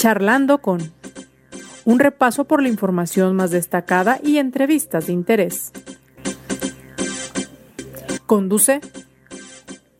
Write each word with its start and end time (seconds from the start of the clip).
Charlando 0.00 0.62
con 0.62 0.94
un 1.84 1.98
repaso 1.98 2.46
por 2.46 2.62
la 2.62 2.70
información 2.70 3.36
más 3.36 3.50
destacada 3.50 4.18
y 4.24 4.38
entrevistas 4.38 5.08
de 5.08 5.12
interés. 5.12 5.72
Conduce 8.24 8.80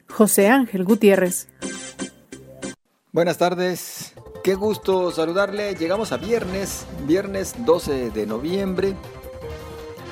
José 0.09 0.49
Ángel 0.49 0.85
Gutiérrez. 0.85 1.49
Buenas 3.13 3.37
tardes, 3.37 4.15
qué 4.43 4.55
gusto 4.55 5.13
saludarle. 5.13 5.75
Llegamos 5.75 6.13
a 6.13 6.17
viernes, 6.17 6.87
viernes 7.07 7.55
12 7.59 8.09
de 8.11 8.25
noviembre. 8.25 8.95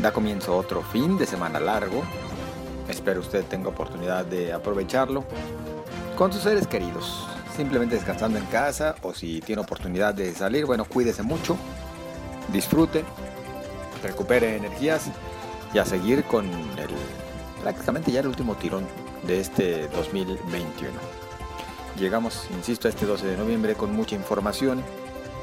Da 0.03 0.13
comienzo 0.13 0.55
otro 0.55 0.83
fin 0.83 1.17
de 1.17 1.25
semana 1.25 1.61
largo. 1.61 2.03
Espero 2.91 3.21
usted 3.21 3.43
tenga 3.47 3.71
oportunidad 3.71 4.27
de 4.27 4.53
aprovecharlo 4.53 5.25
con 6.15 6.31
sus 6.31 6.43
seres 6.43 6.67
queridos 6.67 7.38
simplemente 7.59 7.97
descansando 7.97 8.39
en 8.39 8.47
casa 8.47 8.95
o 9.03 9.13
si 9.13 9.41
tiene 9.41 9.61
oportunidad 9.61 10.15
de 10.15 10.33
salir, 10.33 10.65
bueno, 10.65 10.85
cuídese 10.85 11.25
mucho, 11.25 11.57
disfrute, 12.53 13.05
recupere 14.01 14.55
energías 14.55 15.11
y 15.75 15.79
a 15.79 15.85
seguir 15.85 16.23
con 16.23 16.47
el 16.47 16.89
prácticamente 17.61 18.13
ya 18.13 18.21
el 18.21 18.29
último 18.29 18.55
tirón 18.55 18.87
de 19.27 19.41
este 19.41 19.89
2021. 19.89 20.93
Llegamos, 21.99 22.47
insisto, 22.57 22.87
a 22.87 22.93
este 22.93 23.07
12 23.07 23.27
de 23.27 23.37
noviembre 23.37 23.75
con 23.75 23.93
mucha 23.93 24.15
información 24.15 24.81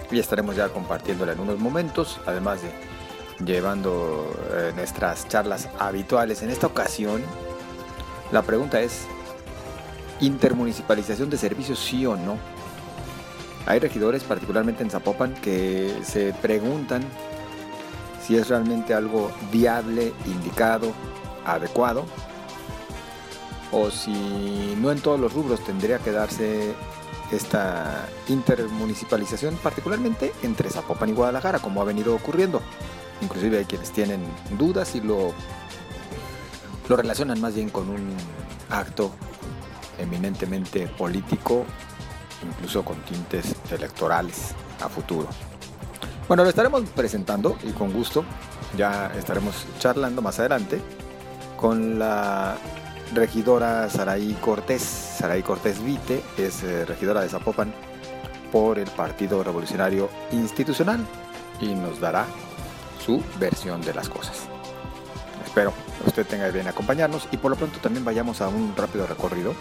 y 0.10 0.18
estaremos 0.18 0.56
ya 0.56 0.70
compartiéndola 0.70 1.34
en 1.34 1.42
unos 1.42 1.60
momentos, 1.60 2.22
además 2.26 2.60
de 2.62 3.46
llevando 3.46 4.34
eh, 4.54 4.72
nuestras 4.74 5.28
charlas 5.28 5.68
habituales. 5.80 6.42
En 6.44 6.50
esta 6.50 6.68
ocasión, 6.68 7.22
la 8.32 8.42
pregunta 8.42 8.80
es, 8.80 9.06
intermunicipalización 10.22 11.30
de 11.30 11.38
servicios 11.38 11.80
sí 11.80 12.06
o 12.06 12.16
no. 12.16 12.38
Hay 13.66 13.80
regidores, 13.80 14.24
particularmente 14.24 14.84
en 14.84 14.90
Zapopan, 14.90 15.34
que 15.36 15.94
se 16.04 16.34
preguntan 16.34 17.04
si 18.22 18.38
es 18.38 18.50
realmente 18.50 18.94
algo 18.94 19.32
viable, 19.52 20.14
indicado, 20.26 20.94
adecuado, 21.46 22.06
o 23.72 23.92
si 23.92 24.76
no 24.78 24.92
en 24.92 25.00
todos 25.00 25.20
los 25.20 25.34
rubros 25.34 25.64
tendría 25.64 26.00
que 26.00 26.12
darse 26.12 26.74
esta 27.32 28.08
intermunicipalización, 28.28 29.56
particularmente 29.58 30.32
entre 30.44 30.70
Zapopan 30.70 31.10
y 31.10 31.14
Guadalajara, 31.14 31.60
como 31.60 31.82
ha 31.82 31.86
venido 31.86 32.16
ocurriendo. 32.16 32.62
Inclusive 33.22 33.60
hay 33.60 33.66
quienes 33.66 33.92
tienen 33.92 34.24
dudas 34.58 34.96
y 34.96 35.02
lo, 35.02 35.34
lo 36.88 36.96
relacionan 36.96 37.42
más 37.42 37.56
bien 37.56 37.70
con 37.70 37.90
un 37.90 38.16
acto 38.70 39.12
eminentemente 40.00 40.88
político, 40.88 41.66
incluso 42.44 42.84
con 42.84 42.98
tintes 43.02 43.56
electorales 43.72 44.54
a 44.84 44.90
futuro. 44.90 45.28
Bueno, 46.28 46.44
lo 46.44 46.50
estaremos 46.50 46.84
presentando 46.90 47.58
y 47.64 47.72
con 47.72 47.94
gusto 47.94 48.26
ya 48.76 49.12
estaremos 49.18 49.66
charlando 49.80 50.22
más 50.22 50.40
adelante 50.40 50.82
con 51.58 52.00
la 52.00 52.58
regidora 53.14 53.90
Saraí 53.90 54.34
Cortés. 54.42 54.82
Saraí 54.82 55.44
Cortés 55.44 55.84
Vite 55.84 56.24
es 56.38 56.64
eh, 56.64 56.86
regidora 56.86 57.22
de 57.22 57.30
Zapopan 57.30 57.74
por 58.52 58.80
el 58.80 58.90
Partido 58.90 59.44
Revolucionario 59.44 60.10
Institucional 60.32 61.06
y 61.62 61.74
nos 61.76 62.00
dará 62.00 62.26
su 63.06 63.24
versión 63.40 63.82
de 63.82 63.94
las 63.94 64.10
cosas. 64.10 64.48
Espero 65.46 65.85
usted 66.06 66.26
tenga 66.26 66.50
bien 66.50 66.68
acompañarnos 66.68 67.28
y 67.32 67.38
por 67.38 67.52
lo 67.52 67.58
pronto 67.58 67.80
también 67.80 68.04
vayamos 68.04 68.42
a 68.42 68.48
un 68.48 68.76
rápido 68.76 69.08
recorrido 69.08 69.54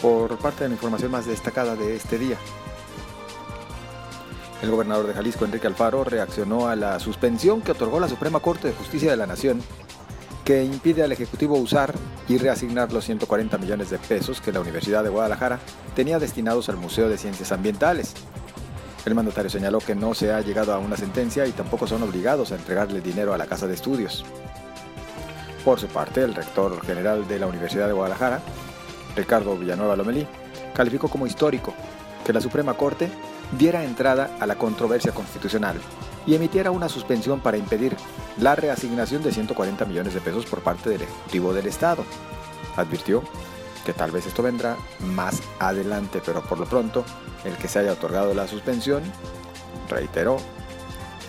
por 0.00 0.36
parte 0.38 0.64
de 0.64 0.68
la 0.68 0.74
información 0.74 1.10
más 1.10 1.26
destacada 1.26 1.76
de 1.76 1.96
este 1.96 2.18
día. 2.18 2.36
El 4.62 4.70
gobernador 4.70 5.08
de 5.08 5.14
Jalisco, 5.14 5.44
Enrique 5.44 5.66
Alfaro, 5.66 6.04
reaccionó 6.04 6.68
a 6.68 6.76
la 6.76 7.00
suspensión 7.00 7.62
que 7.62 7.72
otorgó 7.72 7.98
la 7.98 8.08
Suprema 8.08 8.38
Corte 8.38 8.68
de 8.68 8.74
Justicia 8.74 9.10
de 9.10 9.16
la 9.16 9.26
Nación, 9.26 9.60
que 10.44 10.62
impide 10.64 11.02
al 11.02 11.10
Ejecutivo 11.10 11.56
usar 11.56 11.94
y 12.28 12.38
reasignar 12.38 12.92
los 12.92 13.04
140 13.04 13.58
millones 13.58 13.90
de 13.90 13.98
pesos 13.98 14.40
que 14.40 14.52
la 14.52 14.60
Universidad 14.60 15.02
de 15.02 15.10
Guadalajara 15.10 15.58
tenía 15.96 16.20
destinados 16.20 16.68
al 16.68 16.76
Museo 16.76 17.08
de 17.08 17.18
Ciencias 17.18 17.50
Ambientales. 17.50 18.14
El 19.04 19.16
mandatario 19.16 19.50
señaló 19.50 19.78
que 19.80 19.96
no 19.96 20.14
se 20.14 20.32
ha 20.32 20.40
llegado 20.40 20.72
a 20.72 20.78
una 20.78 20.96
sentencia 20.96 21.44
y 21.46 21.52
tampoco 21.52 21.88
son 21.88 22.04
obligados 22.04 22.52
a 22.52 22.56
entregarle 22.56 23.00
dinero 23.00 23.34
a 23.34 23.38
la 23.38 23.46
Casa 23.46 23.66
de 23.66 23.74
Estudios. 23.74 24.24
Por 25.64 25.78
su 25.78 25.86
parte, 25.86 26.22
el 26.22 26.34
rector 26.34 26.84
general 26.84 27.28
de 27.28 27.38
la 27.38 27.46
Universidad 27.46 27.86
de 27.86 27.92
Guadalajara, 27.92 28.40
Ricardo 29.14 29.56
Villanueva 29.56 29.94
Lomelí, 29.94 30.26
calificó 30.74 31.08
como 31.08 31.26
histórico 31.26 31.72
que 32.24 32.32
la 32.32 32.40
Suprema 32.40 32.74
Corte 32.74 33.08
diera 33.58 33.84
entrada 33.84 34.36
a 34.40 34.46
la 34.46 34.56
controversia 34.56 35.12
constitucional 35.12 35.76
y 36.26 36.34
emitiera 36.34 36.70
una 36.70 36.88
suspensión 36.88 37.40
para 37.40 37.56
impedir 37.56 37.96
la 38.38 38.56
reasignación 38.56 39.22
de 39.22 39.32
140 39.32 39.84
millones 39.84 40.14
de 40.14 40.20
pesos 40.20 40.46
por 40.46 40.62
parte 40.62 40.90
del 40.90 41.02
Ejecutivo 41.02 41.52
del 41.52 41.66
Estado. 41.66 42.04
Advirtió 42.76 43.22
que 43.84 43.92
tal 43.92 44.10
vez 44.10 44.26
esto 44.26 44.42
vendrá 44.42 44.76
más 45.00 45.40
adelante, 45.58 46.22
pero 46.24 46.42
por 46.42 46.58
lo 46.58 46.66
pronto 46.66 47.04
el 47.44 47.56
que 47.56 47.68
se 47.68 47.80
haya 47.80 47.92
otorgado 47.92 48.34
la 48.34 48.46
suspensión, 48.46 49.02
reiteró, 49.88 50.38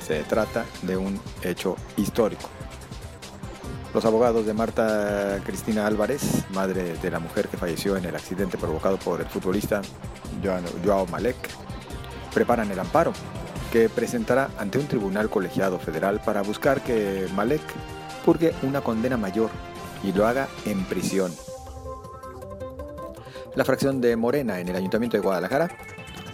se 0.05 0.23
trata 0.23 0.65
de 0.83 0.97
un 0.97 1.19
hecho 1.43 1.75
histórico. 1.97 2.49
Los 3.93 4.05
abogados 4.05 4.47
de 4.47 4.55
Marta 4.55 5.39
Cristina 5.45 5.85
Álvarez, 5.85 6.45
madre 6.51 6.95
de 6.95 7.11
la 7.11 7.19
mujer 7.19 7.47
que 7.47 7.57
falleció 7.57 7.95
en 7.95 8.05
el 8.05 8.15
accidente 8.15 8.57
provocado 8.57 8.97
por 8.97 9.21
el 9.21 9.27
futbolista 9.27 9.83
Joao 10.83 11.05
Malek, 11.05 11.35
preparan 12.33 12.71
el 12.71 12.79
amparo 12.79 13.13
que 13.71 13.89
presentará 13.89 14.49
ante 14.57 14.79
un 14.79 14.87
tribunal 14.87 15.29
colegiado 15.29 15.77
federal 15.77 16.21
para 16.25 16.41
buscar 16.41 16.81
que 16.81 17.27
Malek 17.35 17.61
purgue 18.25 18.53
una 18.63 18.81
condena 18.81 19.15
mayor 19.15 19.51
y 20.03 20.11
lo 20.11 20.25
haga 20.25 20.47
en 20.65 20.85
prisión. 20.85 21.31
La 23.55 23.63
fracción 23.63 24.01
de 24.01 24.15
Morena 24.15 24.59
en 24.59 24.69
el 24.69 24.75
Ayuntamiento 24.75 25.17
de 25.17 25.23
Guadalajara 25.23 25.69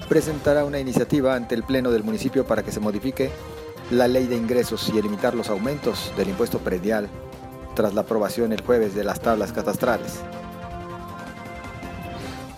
presentará 0.08 0.64
una 0.64 0.80
iniciativa 0.80 1.36
ante 1.36 1.56
el 1.56 1.64
Pleno 1.64 1.92
del 1.92 2.06
municipio 2.06 2.48
para 2.48 2.64
que 2.64 2.72
se 2.72 2.80
modifique 2.80 3.30
la 3.92 4.08
ley 4.08 4.28
de 4.28 4.38
ingresos 4.38 4.88
y 4.88 5.02
limitar 5.02 5.36
los 5.36 5.50
aumentos 5.50 6.14
del 6.16 6.30
impuesto 6.30 6.60
predial 6.60 7.10
tras 7.76 7.94
la 7.94 8.02
aprobación 8.02 8.54
el 8.54 8.62
jueves 8.62 8.96
de 8.96 9.04
las 9.04 9.20
tablas 9.20 9.54
catastrales. 9.54 10.20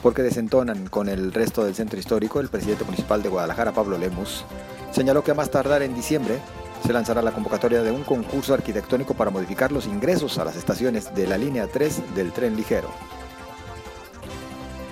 Porque 0.01 0.23
desentonan 0.23 0.88
con 0.88 1.09
el 1.09 1.31
resto 1.31 1.63
del 1.63 1.75
centro 1.75 1.99
histórico, 1.99 2.39
el 2.39 2.49
presidente 2.49 2.83
municipal 2.83 3.22
de 3.22 3.29
Guadalajara, 3.29 3.72
Pablo 3.72 3.97
Lemus, 3.97 4.45
señaló 4.91 5.23
que 5.23 5.31
a 5.31 5.35
más 5.35 5.51
tardar 5.51 5.83
en 5.83 5.94
diciembre 5.94 6.39
se 6.85 6.94
lanzará 6.94 7.22
la 7.22 7.31
convocatoria 7.31 7.83
de 7.83 7.91
un 7.91 8.03
concurso 8.03 8.53
arquitectónico 8.53 9.13
para 9.13 9.29
modificar 9.29 9.72
los 9.72 9.85
ingresos 9.85 10.38
a 10.39 10.45
las 10.45 10.55
estaciones 10.55 11.13
de 11.13 11.28
la 11.28 11.38
línea 11.38 11.67
3 11.67 12.16
del 12.16 12.31
tren 12.31 12.55
ligero. 12.55 12.89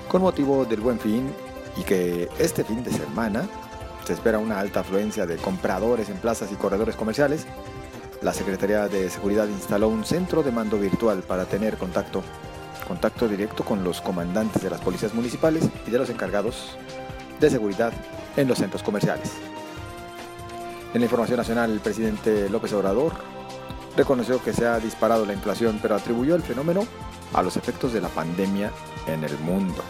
Con 0.08 0.22
motivo 0.22 0.66
del 0.66 0.82
buen 0.82 1.00
fin 1.00 1.34
y 1.78 1.84
que 1.84 2.30
este 2.40 2.64
fin 2.64 2.84
de 2.84 2.92
semana 2.92 3.48
se 4.06 4.14
espera 4.14 4.40
una 4.40 4.60
alta 4.60 4.80
afluencia 4.82 5.26
de 5.26 5.38
compradores 5.38 6.10
en 6.10 6.18
plazas 6.18 6.52
y 6.52 6.56
corredores 6.56 6.96
comerciales, 6.96 7.46
la 8.22 8.34
Secretaría 8.34 8.88
de 8.88 9.10
Seguridad 9.10 9.48
instaló 9.48 9.88
un 9.88 10.04
centro 10.04 10.44
de 10.44 10.52
mando 10.52 10.78
virtual 10.78 11.24
para 11.24 11.46
tener 11.46 11.78
contacto, 11.78 12.24
directo 13.30 13.64
con 13.64 13.84
los 13.84 14.02
comandantes 14.02 14.62
de 14.62 14.70
las 14.70 14.82
policías 14.82 15.14
municipales 15.14 15.64
y 15.88 15.92
de 15.92 15.98
los 15.98 16.10
encargados 16.10 16.78
de 17.40 17.50
seguridad 17.50 17.94
en 18.36 18.48
los 18.48 18.58
centros 18.58 18.84
comerciales. 18.84 19.32
En 20.94 21.00
la 21.02 21.06
información 21.06 21.38
nacional, 21.38 21.72
el 21.72 21.80
presidente 21.80 22.50
López 22.50 22.74
Obrador 22.74 23.14
reconoció 23.96 24.44
que 24.44 24.54
se 24.54 24.68
ha 24.68 24.80
disparado 24.80 25.26
la 25.26 25.34
inflación, 25.34 25.80
pero 25.82 25.96
atribuyó 25.96 26.36
el 26.36 26.42
fenómeno 26.42 26.86
a 27.34 27.42
los 27.44 27.56
efectos 27.58 27.94
de 27.94 28.02
la 28.02 28.10
pandemia 28.10 28.72
en 29.08 29.24
el 29.24 29.38
mundo. 29.40 29.84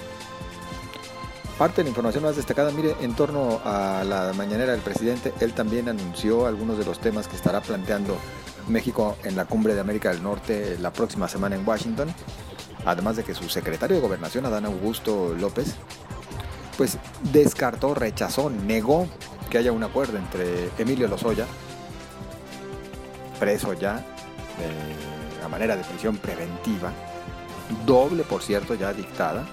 Parte 1.59 1.81
de 1.81 1.83
la 1.83 1.89
información 1.89 2.23
más 2.23 2.37
destacada, 2.37 2.71
mire, 2.71 2.95
en 3.01 3.15
torno 3.15 3.59
a 3.65 4.05
la 4.05 4.31
mañanera 4.31 4.71
del 4.71 4.79
presidente, 4.79 5.33
él 5.41 5.51
también 5.51 5.89
anunció 5.89 6.47
algunos 6.47 6.77
de 6.77 6.85
los 6.85 6.99
temas 6.99 7.27
que 7.27 7.35
estará 7.35 7.59
planteando 7.59 8.17
México 8.69 9.17
en 9.25 9.35
la 9.35 9.43
cumbre 9.43 9.73
de 9.73 9.81
América 9.81 10.09
del 10.09 10.23
Norte 10.23 10.77
la 10.79 10.93
próxima 10.93 11.27
semana 11.27 11.57
en 11.57 11.67
Washington, 11.67 12.13
además 12.85 13.17
de 13.17 13.25
que 13.25 13.33
su 13.33 13.49
secretario 13.49 13.97
de 13.97 14.01
gobernación, 14.01 14.45
Adán 14.45 14.67
Augusto 14.67 15.35
López, 15.37 15.75
pues 16.77 16.97
descartó, 17.33 17.93
rechazó, 17.93 18.49
negó 18.49 19.09
que 19.49 19.57
haya 19.57 19.73
un 19.73 19.83
acuerdo 19.83 20.17
entre 20.17 20.69
Emilio 20.77 21.09
Lozoya, 21.09 21.45
preso 23.37 23.73
ya, 23.73 23.95
de, 23.95 25.43
a 25.43 25.49
manera 25.49 25.75
de 25.75 25.83
prisión 25.83 26.15
preventiva, 26.19 26.93
doble 27.85 28.23
por 28.23 28.43
cierto 28.43 28.75
ya 28.75 28.93
dictada, 28.93 29.45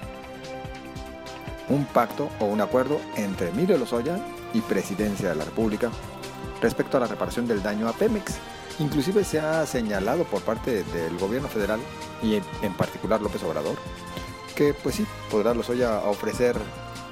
un 1.69 1.85
pacto 1.85 2.29
o 2.41 2.47
un 2.47 2.61
acuerdo 2.61 3.01
entre 3.17 3.49
Emilio 3.51 3.79
Lozoya 3.79 4.19
y 4.53 4.61
Presidencia 4.61 5.31
de 5.31 5.35
la 5.35 5.45
República 5.45 5.91
respecto 6.61 6.97
a 6.97 7.01
la 7.01 7.07
reparación 7.07 7.47
del 7.47 7.63
daño 7.63 7.89
a 7.89 7.93
Pemex. 7.93 8.37
Inclusive 8.79 9.25
se 9.25 9.41
ha 9.41 9.65
señalado 9.67 10.25
por 10.25 10.43
parte 10.43 10.85
del 10.85 11.19
gobierno 11.19 11.49
federal 11.49 11.81
y 12.23 12.35
en 12.35 12.75
particular 12.75 13.21
López 13.21 13.43
Obrador 13.43 13.77
que 14.57 14.75
pues 14.75 14.97
sí, 14.97 15.07
podrá 15.31 15.55
Lozoya 15.55 15.99
ofrecer 16.01 16.57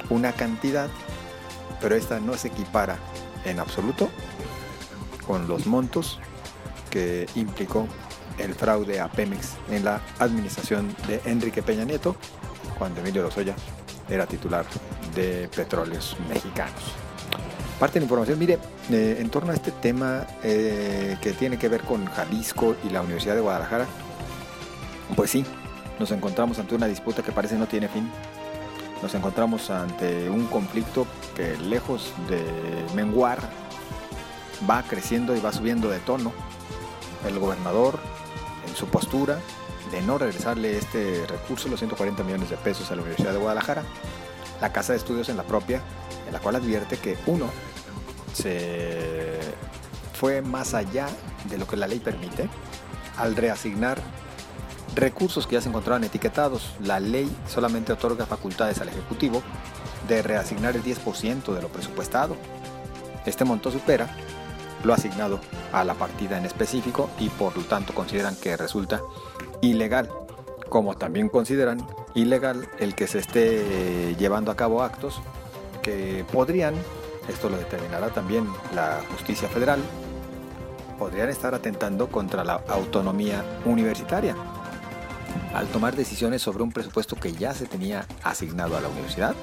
una 0.09 0.33
cantidad, 0.33 0.89
pero 1.79 1.95
esta 1.95 2.19
no 2.19 2.35
se 2.35 2.49
equipara 2.49 2.97
en 3.45 3.59
absoluto 3.59 4.09
con 5.25 5.47
los 5.47 5.65
montos 5.67 6.19
que 6.89 7.27
implicó 7.35 7.87
el 8.39 8.53
fraude 8.53 8.99
a 8.99 9.09
Pemex 9.09 9.53
en 9.69 9.85
la 9.85 10.01
administración 10.19 10.93
de 11.07 11.21
Enrique 11.25 11.61
Peña 11.61 11.85
Nieto, 11.85 12.15
cuando 12.77 12.99
Emilio 12.99 13.21
Lozoya 13.21 13.55
era 14.09 14.25
titular 14.25 14.65
de 15.15 15.49
Petróleos 15.55 16.17
Mexicanos. 16.29 16.83
Parte 17.79 17.95
de 17.95 18.01
la 18.01 18.05
información, 18.05 18.39
mire, 18.39 18.57
eh, 18.89 19.17
en 19.19 19.29
torno 19.29 19.51
a 19.51 19.55
este 19.55 19.71
tema 19.71 20.25
eh, 20.43 21.17
que 21.21 21.33
tiene 21.33 21.57
que 21.57 21.67
ver 21.67 21.81
con 21.81 22.05
Jalisco 22.05 22.75
y 22.85 22.89
la 22.89 23.01
Universidad 23.01 23.35
de 23.35 23.41
Guadalajara, 23.41 23.85
pues 25.15 25.31
sí, 25.31 25.45
nos 25.99 26.11
encontramos 26.11 26.57
ante 26.59 26.75
una 26.75 26.87
disputa 26.87 27.21
que 27.21 27.31
parece 27.31 27.55
no 27.55 27.67
tiene 27.67 27.87
fin. 27.87 28.09
Nos 29.01 29.13
encontramos 29.13 29.69
ante 29.69 30.29
un 30.29 30.45
conflicto 30.45 31.05
que 31.35 31.57
lejos 31.57 32.13
de 32.29 32.41
menguar 32.95 33.39
va 34.69 34.83
creciendo 34.83 35.35
y 35.35 35.41
va 35.41 35.51
subiendo 35.51 35.89
de 35.89 35.99
tono. 35.99 36.31
El 37.27 37.39
gobernador, 37.39 37.99
en 38.67 38.75
su 38.75 38.87
postura 38.87 39.39
de 39.91 40.01
no 40.01 40.17
regresarle 40.17 40.77
este 40.77 41.25
recurso, 41.27 41.69
los 41.69 41.79
140 41.79 42.23
millones 42.23 42.49
de 42.49 42.57
pesos 42.57 42.91
a 42.91 42.95
la 42.95 43.01
Universidad 43.01 43.33
de 43.33 43.39
Guadalajara, 43.39 43.83
la 44.61 44.71
Casa 44.71 44.93
de 44.93 44.99
Estudios 44.99 45.29
en 45.29 45.37
la 45.37 45.43
propia, 45.43 45.81
en 46.27 46.33
la 46.33 46.39
cual 46.39 46.55
advierte 46.55 46.97
que 46.97 47.17
uno 47.27 47.49
se 48.33 49.39
fue 50.13 50.41
más 50.41 50.73
allá 50.73 51.07
de 51.49 51.57
lo 51.57 51.67
que 51.67 51.77
la 51.77 51.87
ley 51.87 51.99
permite 51.99 52.49
al 53.17 53.35
reasignar 53.35 53.99
recursos 54.95 55.45
que 55.45 55.53
ya 55.53 55.61
se 55.61 55.69
encontraban 55.69 56.03
etiquetados. 56.03 56.73
La 56.81 56.99
ley 56.99 57.33
solamente 57.47 57.93
otorga 57.93 58.25
facultades 58.25 58.79
al 58.81 58.89
Ejecutivo 58.89 59.43
de 60.07 60.21
reasignar 60.21 60.75
el 60.75 60.83
10% 60.83 61.53
de 61.53 61.61
lo 61.61 61.69
presupuestado. 61.69 62.35
Este 63.25 63.43
monto 63.43 63.71
supera 63.71 64.07
lo 64.83 64.93
asignado 64.93 65.39
a 65.73 65.83
la 65.83 65.95
partida 65.95 66.37
en 66.37 66.45
específico 66.45 67.09
y 67.19 67.29
por 67.29 67.57
lo 67.57 67.63
tanto 67.63 67.93
consideran 67.93 68.35
que 68.35 68.55
resulta 68.55 69.01
ilegal, 69.61 70.09
como 70.69 70.95
también 70.95 71.29
consideran 71.29 71.85
ilegal 72.13 72.67
el 72.79 72.95
que 72.95 73.07
se 73.07 73.19
esté 73.19 74.15
llevando 74.17 74.51
a 74.51 74.55
cabo 74.55 74.81
actos 74.81 75.21
que 75.81 76.25
podrían, 76.31 76.73
esto 77.27 77.49
lo 77.49 77.57
determinará 77.57 78.09
también 78.09 78.47
la 78.73 79.01
justicia 79.11 79.47
federal, 79.47 79.79
podrían 80.97 81.29
estar 81.29 81.53
atentando 81.53 82.07
contra 82.07 82.43
la 82.43 82.61
autonomía 82.67 83.43
universitaria 83.65 84.35
al 85.53 85.67
tomar 85.67 85.95
decisiones 85.95 86.41
sobre 86.41 86.63
un 86.63 86.71
presupuesto 86.71 87.15
que 87.15 87.33
ya 87.33 87.53
se 87.53 87.65
tenía 87.65 88.05
asignado 88.23 88.77
a 88.77 88.81
la 88.81 88.89
universidad 88.89 89.35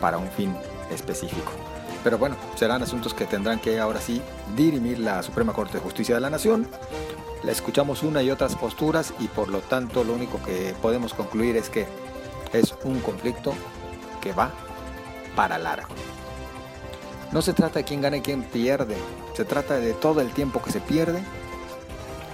para 0.00 0.18
un 0.18 0.28
fin 0.28 0.54
específico. 0.92 1.52
Pero 2.04 2.18
bueno, 2.18 2.36
serán 2.54 2.82
asuntos 2.82 3.14
que 3.14 3.24
tendrán 3.24 3.58
que 3.58 3.80
ahora 3.80 4.00
sí 4.00 4.22
dirimir 4.56 4.98
la 4.98 5.22
Suprema 5.22 5.52
Corte 5.52 5.74
de 5.74 5.80
Justicia 5.80 6.14
de 6.14 6.20
la 6.20 6.30
Nación. 6.30 6.68
La 7.44 7.52
escuchamos 7.52 8.02
una 8.02 8.22
y 8.22 8.30
otras 8.30 8.56
posturas 8.56 9.14
y 9.20 9.28
por 9.28 9.48
lo 9.48 9.60
tanto 9.60 10.02
lo 10.02 10.12
único 10.12 10.42
que 10.42 10.74
podemos 10.82 11.14
concluir 11.14 11.56
es 11.56 11.70
que 11.70 11.86
es 12.52 12.74
un 12.84 13.00
conflicto 13.00 13.54
que 14.20 14.32
va 14.32 14.50
para 15.36 15.58
largo. 15.58 15.94
No 17.30 17.42
se 17.42 17.52
trata 17.52 17.78
de 17.78 17.84
quién 17.84 18.00
gana 18.00 18.16
y 18.16 18.22
quién 18.22 18.42
pierde, 18.42 18.96
se 19.34 19.44
trata 19.44 19.78
de 19.78 19.92
todo 19.94 20.20
el 20.20 20.30
tiempo 20.32 20.60
que 20.62 20.72
se 20.72 20.80
pierde 20.80 21.22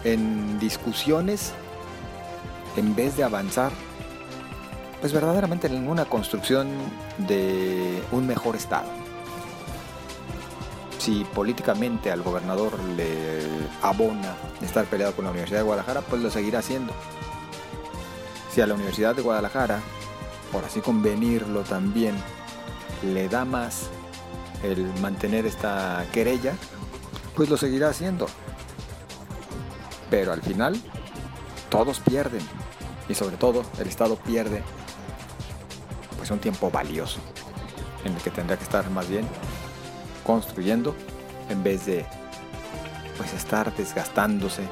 en 0.05 0.59
discusiones 0.59 1.53
en 2.77 2.95
vez 2.95 3.17
de 3.17 3.25
avanzar 3.25 3.73
pues 5.01 5.13
verdaderamente 5.13 5.67
en 5.67 5.87
una 5.87 6.07
construcción 6.07 6.69
de 7.19 8.03
un 8.11 8.27
mejor 8.27 8.57
Estado 8.57 9.04
si 11.05 11.23
políticamente 11.35 12.11
al 12.11 12.23
gobernador 12.23 12.83
le 12.97 13.43
abona 13.83 14.37
estar 14.63 14.87
peleado 14.87 15.15
con 15.15 15.27
la 15.27 15.33
Universidad 15.33 15.59
de 15.59 15.65
Guadalajara, 15.65 16.01
pues 16.01 16.23
lo 16.23 16.31
seguirá 16.31 16.61
haciendo. 16.61 16.95
Si 18.51 18.63
a 18.63 18.67
la 18.67 18.73
Universidad 18.73 19.15
de 19.15 19.21
Guadalajara, 19.21 19.81
por 20.51 20.65
así 20.65 20.81
convenirlo 20.81 21.61
también, 21.61 22.15
le 23.03 23.29
da 23.29 23.45
más 23.45 23.91
el 24.63 24.87
mantener 25.03 25.45
esta 25.45 26.07
querella, 26.11 26.55
pues 27.37 27.51
lo 27.51 27.59
seguirá 27.59 27.91
haciendo. 27.91 28.27
Pero 30.09 30.33
al 30.33 30.41
final, 30.41 30.81
todos 31.69 32.01
pierden. 32.01 32.41
Y 33.11 33.15
sobre 33.15 33.37
todo, 33.37 33.63
el 33.79 33.89
Estado 33.89 34.17
pierde 34.17 34.63
pues 36.17 36.31
un 36.31 36.39
tiempo 36.39 36.71
valioso 36.71 37.19
en 38.07 38.15
el 38.15 38.23
que 38.23 38.31
tendrá 38.31 38.57
que 38.57 38.65
estar 38.65 38.89
más 38.89 39.07
bien 39.07 39.29
construyendo 40.25 40.95
en 41.49 41.63
vez 41.63 41.87
de 41.87 42.05
pues 43.17 43.33
estar 43.33 43.75
desgastándose 43.77 44.63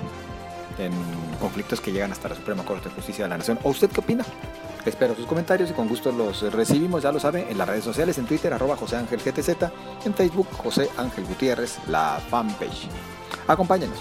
en 0.79 0.93
conflictos 1.41 1.81
que 1.81 1.93
llegan 1.93 2.13
hasta 2.13 2.29
la 2.29 2.35
Suprema 2.35 2.65
Corte 2.65 2.89
de 2.89 2.95
Justicia 2.95 3.25
de 3.25 3.31
la 3.31 3.39
Nación. 3.39 3.59
¿O 3.63 3.71
usted 3.71 3.91
qué 3.91 4.01
opina? 4.01 4.25
Espero 4.85 5.15
sus 5.15 5.27
comentarios 5.27 5.71
y 5.71 5.75
con 5.75 5.87
gusto 5.87 6.11
los 6.11 6.43
recibimos, 6.53 7.03
ya 7.03 7.13
lo 7.13 7.21
sabe, 7.21 7.47
en 7.49 7.57
las 7.57 7.69
redes 7.69 7.85
sociales, 7.85 8.19
en 8.19 8.27
Twitter, 8.27 8.53
arroba 8.53 8.77
José 8.77 8.97
Ángel 8.97 9.21
GTZ, 9.21 9.51
en 10.05 10.15
Facebook, 10.15 10.49
José 10.57 10.91
Ángel 10.97 11.25
Gutiérrez, 11.25 11.79
la 11.87 12.21
fanpage. 12.29 12.89
Acompáñenos. 13.47 13.99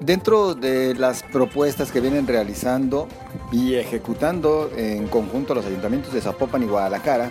Dentro 0.00 0.54
de 0.54 0.94
las 0.94 1.22
propuestas 1.22 1.92
que 1.92 2.00
vienen 2.00 2.26
realizando 2.26 3.08
y 3.52 3.74
ejecutando 3.74 4.70
en 4.76 5.06
conjunto 5.06 5.54
los 5.54 5.64
ayuntamientos 5.64 6.12
de 6.12 6.20
Zapopan 6.20 6.62
y 6.62 6.66
Guadalajara, 6.66 7.30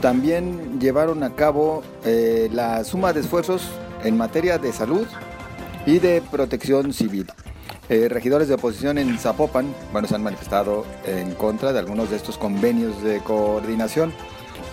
también 0.00 0.80
llevaron 0.80 1.22
a 1.22 1.34
cabo 1.34 1.82
eh, 2.04 2.48
la 2.52 2.84
suma 2.84 3.12
de 3.12 3.20
esfuerzos 3.20 3.68
en 4.02 4.16
materia 4.16 4.56
de 4.58 4.72
salud 4.72 5.06
y 5.84 5.98
de 5.98 6.22
protección 6.30 6.92
civil. 6.92 7.26
Eh, 7.90 8.08
regidores 8.08 8.48
de 8.48 8.54
oposición 8.54 8.98
en 8.98 9.18
Zapopan 9.18 9.74
bueno, 9.92 10.06
se 10.06 10.14
han 10.14 10.22
manifestado 10.22 10.86
en 11.04 11.34
contra 11.34 11.72
de 11.72 11.80
algunos 11.80 12.08
de 12.08 12.16
estos 12.16 12.38
convenios 12.38 13.02
de 13.02 13.18
coordinación. 13.18 14.12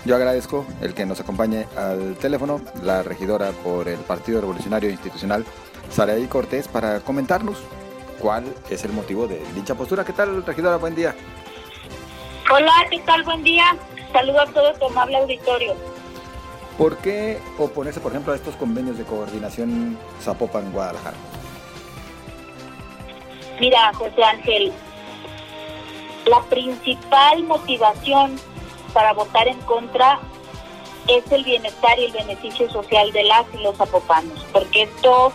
Yo 0.05 0.15
agradezco 0.15 0.65
el 0.81 0.93
que 0.93 1.05
nos 1.05 1.19
acompañe 1.19 1.65
al 1.75 2.15
teléfono 2.15 2.61
la 2.83 3.03
regidora 3.03 3.51
por 3.63 3.89
el 3.89 3.97
Partido 3.97 4.39
Revolucionario 4.39 4.89
Institucional, 4.89 5.43
Saraí 5.91 6.27
Cortés 6.27 6.67
para 6.67 6.99
comentarnos 6.99 7.57
cuál 8.19 8.53
es 8.69 8.83
el 8.83 8.91
motivo 8.93 9.27
de 9.27 9.41
dicha 9.53 9.75
postura. 9.75 10.03
¿Qué 10.03 10.13
tal, 10.13 10.45
regidora? 10.45 10.77
Buen 10.77 10.95
día. 10.95 11.15
Hola, 12.53 12.73
¿qué 12.89 12.99
tal? 12.99 13.23
Buen 13.23 13.43
día. 13.43 13.75
Saludo 14.13 14.41
a 14.41 14.45
todo 14.47 14.73
tu 14.73 14.85
amable 14.85 15.17
auditorio. 15.17 15.75
¿Por 16.77 16.97
qué 16.97 17.39
oponerse, 17.57 17.99
por 17.99 18.11
ejemplo, 18.11 18.33
a 18.33 18.35
estos 18.35 18.55
convenios 18.55 18.97
de 18.97 19.03
coordinación 19.03 19.97
Zapopan-Guadalajara? 20.23 21.17
Mira, 23.59 23.91
José 23.95 24.23
Ángel, 24.23 24.71
la 26.27 26.41
principal 26.43 27.43
motivación 27.43 28.39
para 28.93 29.13
votar 29.13 29.47
en 29.47 29.59
contra 29.61 30.19
es 31.07 31.29
el 31.31 31.43
bienestar 31.43 31.97
y 31.97 32.05
el 32.05 32.11
beneficio 32.11 32.69
social 32.69 33.11
de 33.11 33.23
las 33.23 33.45
y 33.53 33.63
los 33.63 33.75
zapopanos, 33.77 34.45
porque 34.51 34.83
esto 34.83 35.33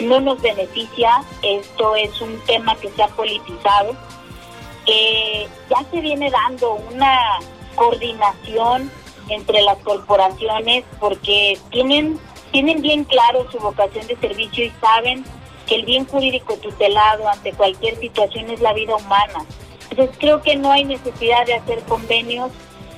no 0.00 0.20
nos 0.20 0.40
beneficia, 0.40 1.22
esto 1.42 1.96
es 1.96 2.20
un 2.20 2.38
tema 2.46 2.74
que 2.76 2.90
se 2.90 3.02
ha 3.02 3.08
politizado, 3.08 3.94
que 4.86 5.48
ya 5.70 5.84
se 5.90 6.00
viene 6.00 6.30
dando 6.30 6.74
una 6.92 7.38
coordinación 7.74 8.90
entre 9.28 9.62
las 9.62 9.78
corporaciones 9.78 10.84
porque 11.00 11.58
tienen, 11.70 12.18
tienen 12.52 12.82
bien 12.82 13.04
claro 13.04 13.50
su 13.50 13.58
vocación 13.58 14.06
de 14.06 14.16
servicio 14.16 14.66
y 14.66 14.72
saben 14.80 15.24
que 15.66 15.76
el 15.76 15.84
bien 15.84 16.06
jurídico 16.06 16.56
tutelado 16.56 17.28
ante 17.28 17.52
cualquier 17.52 17.98
situación 17.98 18.50
es 18.50 18.60
la 18.60 18.72
vida 18.74 18.96
humana. 18.96 19.44
Entonces 19.90 20.16
creo 20.18 20.42
que 20.42 20.56
no 20.56 20.72
hay 20.72 20.84
necesidad 20.84 21.46
de 21.46 21.54
hacer 21.54 21.80
convenios 21.84 22.50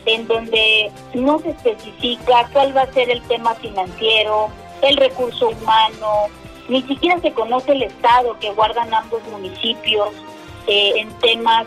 en 0.07 0.27
donde 0.27 0.91
no 1.15 1.39
se 1.41 1.51
especifica 1.51 2.49
cuál 2.53 2.77
va 2.77 2.83
a 2.83 2.93
ser 2.93 3.11
el 3.11 3.21
tema 3.23 3.55
financiero, 3.57 4.49
el 4.83 4.97
recurso 4.97 5.49
humano, 5.49 6.29
ni 6.69 6.83
siquiera 6.83 7.21
se 7.21 7.33
conoce 7.33 7.73
el 7.73 7.83
estado 7.85 8.39
que 8.39 8.51
guardan 8.53 8.93
ambos 8.93 9.23
municipios 9.31 10.09
eh, 10.67 10.93
en 10.97 11.11
temas 11.19 11.67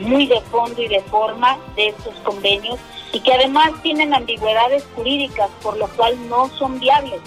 muy 0.00 0.26
de 0.26 0.40
fondo 0.42 0.82
y 0.82 0.88
de 0.88 1.00
forma 1.02 1.56
de 1.76 1.88
estos 1.88 2.14
convenios 2.24 2.78
y 3.12 3.20
que 3.20 3.32
además 3.32 3.70
tienen 3.82 4.12
ambigüedades 4.12 4.84
jurídicas, 4.96 5.48
por 5.62 5.76
lo 5.76 5.86
cual 5.88 6.16
no 6.28 6.48
son 6.58 6.80
viables. 6.80 7.20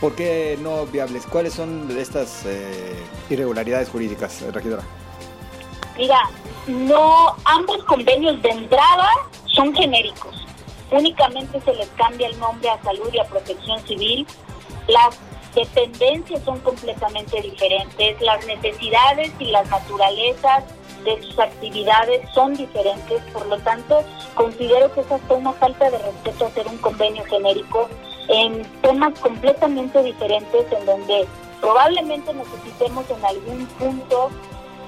¿Por 0.00 0.14
qué 0.14 0.56
no 0.60 0.86
viables? 0.86 1.26
¿Cuáles 1.26 1.54
son 1.54 1.88
estas 1.98 2.44
eh, 2.46 2.94
irregularidades 3.28 3.88
jurídicas, 3.88 4.42
regidora? 4.52 4.84
Mira, 5.96 6.30
no, 6.68 7.34
ambos 7.44 7.82
convenios 7.84 8.40
de 8.42 8.50
entrada 8.50 9.08
son 9.46 9.74
genéricos 9.74 10.45
únicamente 10.90 11.60
se 11.60 11.74
les 11.74 11.88
cambia 11.90 12.28
el 12.28 12.38
nombre 12.38 12.68
a 12.70 12.82
salud 12.82 13.08
y 13.12 13.18
a 13.18 13.24
protección 13.24 13.80
civil. 13.86 14.26
Las 14.88 15.18
dependencias 15.54 16.42
son 16.44 16.60
completamente 16.60 17.40
diferentes, 17.40 18.20
las 18.20 18.46
necesidades 18.46 19.32
y 19.38 19.46
las 19.46 19.68
naturalezas 19.70 20.64
de 21.04 21.22
sus 21.22 21.38
actividades 21.38 22.28
son 22.34 22.54
diferentes, 22.54 23.22
por 23.32 23.46
lo 23.46 23.58
tanto 23.58 24.02
considero 24.34 24.92
que 24.92 25.00
es 25.00 25.10
hasta 25.10 25.34
una 25.34 25.52
falta 25.52 25.90
de 25.90 25.98
respeto 25.98 26.46
hacer 26.46 26.66
un 26.66 26.78
convenio 26.78 27.24
genérico 27.24 27.88
en 28.28 28.62
temas 28.82 29.18
completamente 29.20 30.02
diferentes 30.02 30.72
en 30.72 30.84
donde 30.84 31.26
probablemente 31.60 32.34
necesitemos 32.34 33.08
en 33.10 33.24
algún 33.24 33.66
punto 33.78 34.30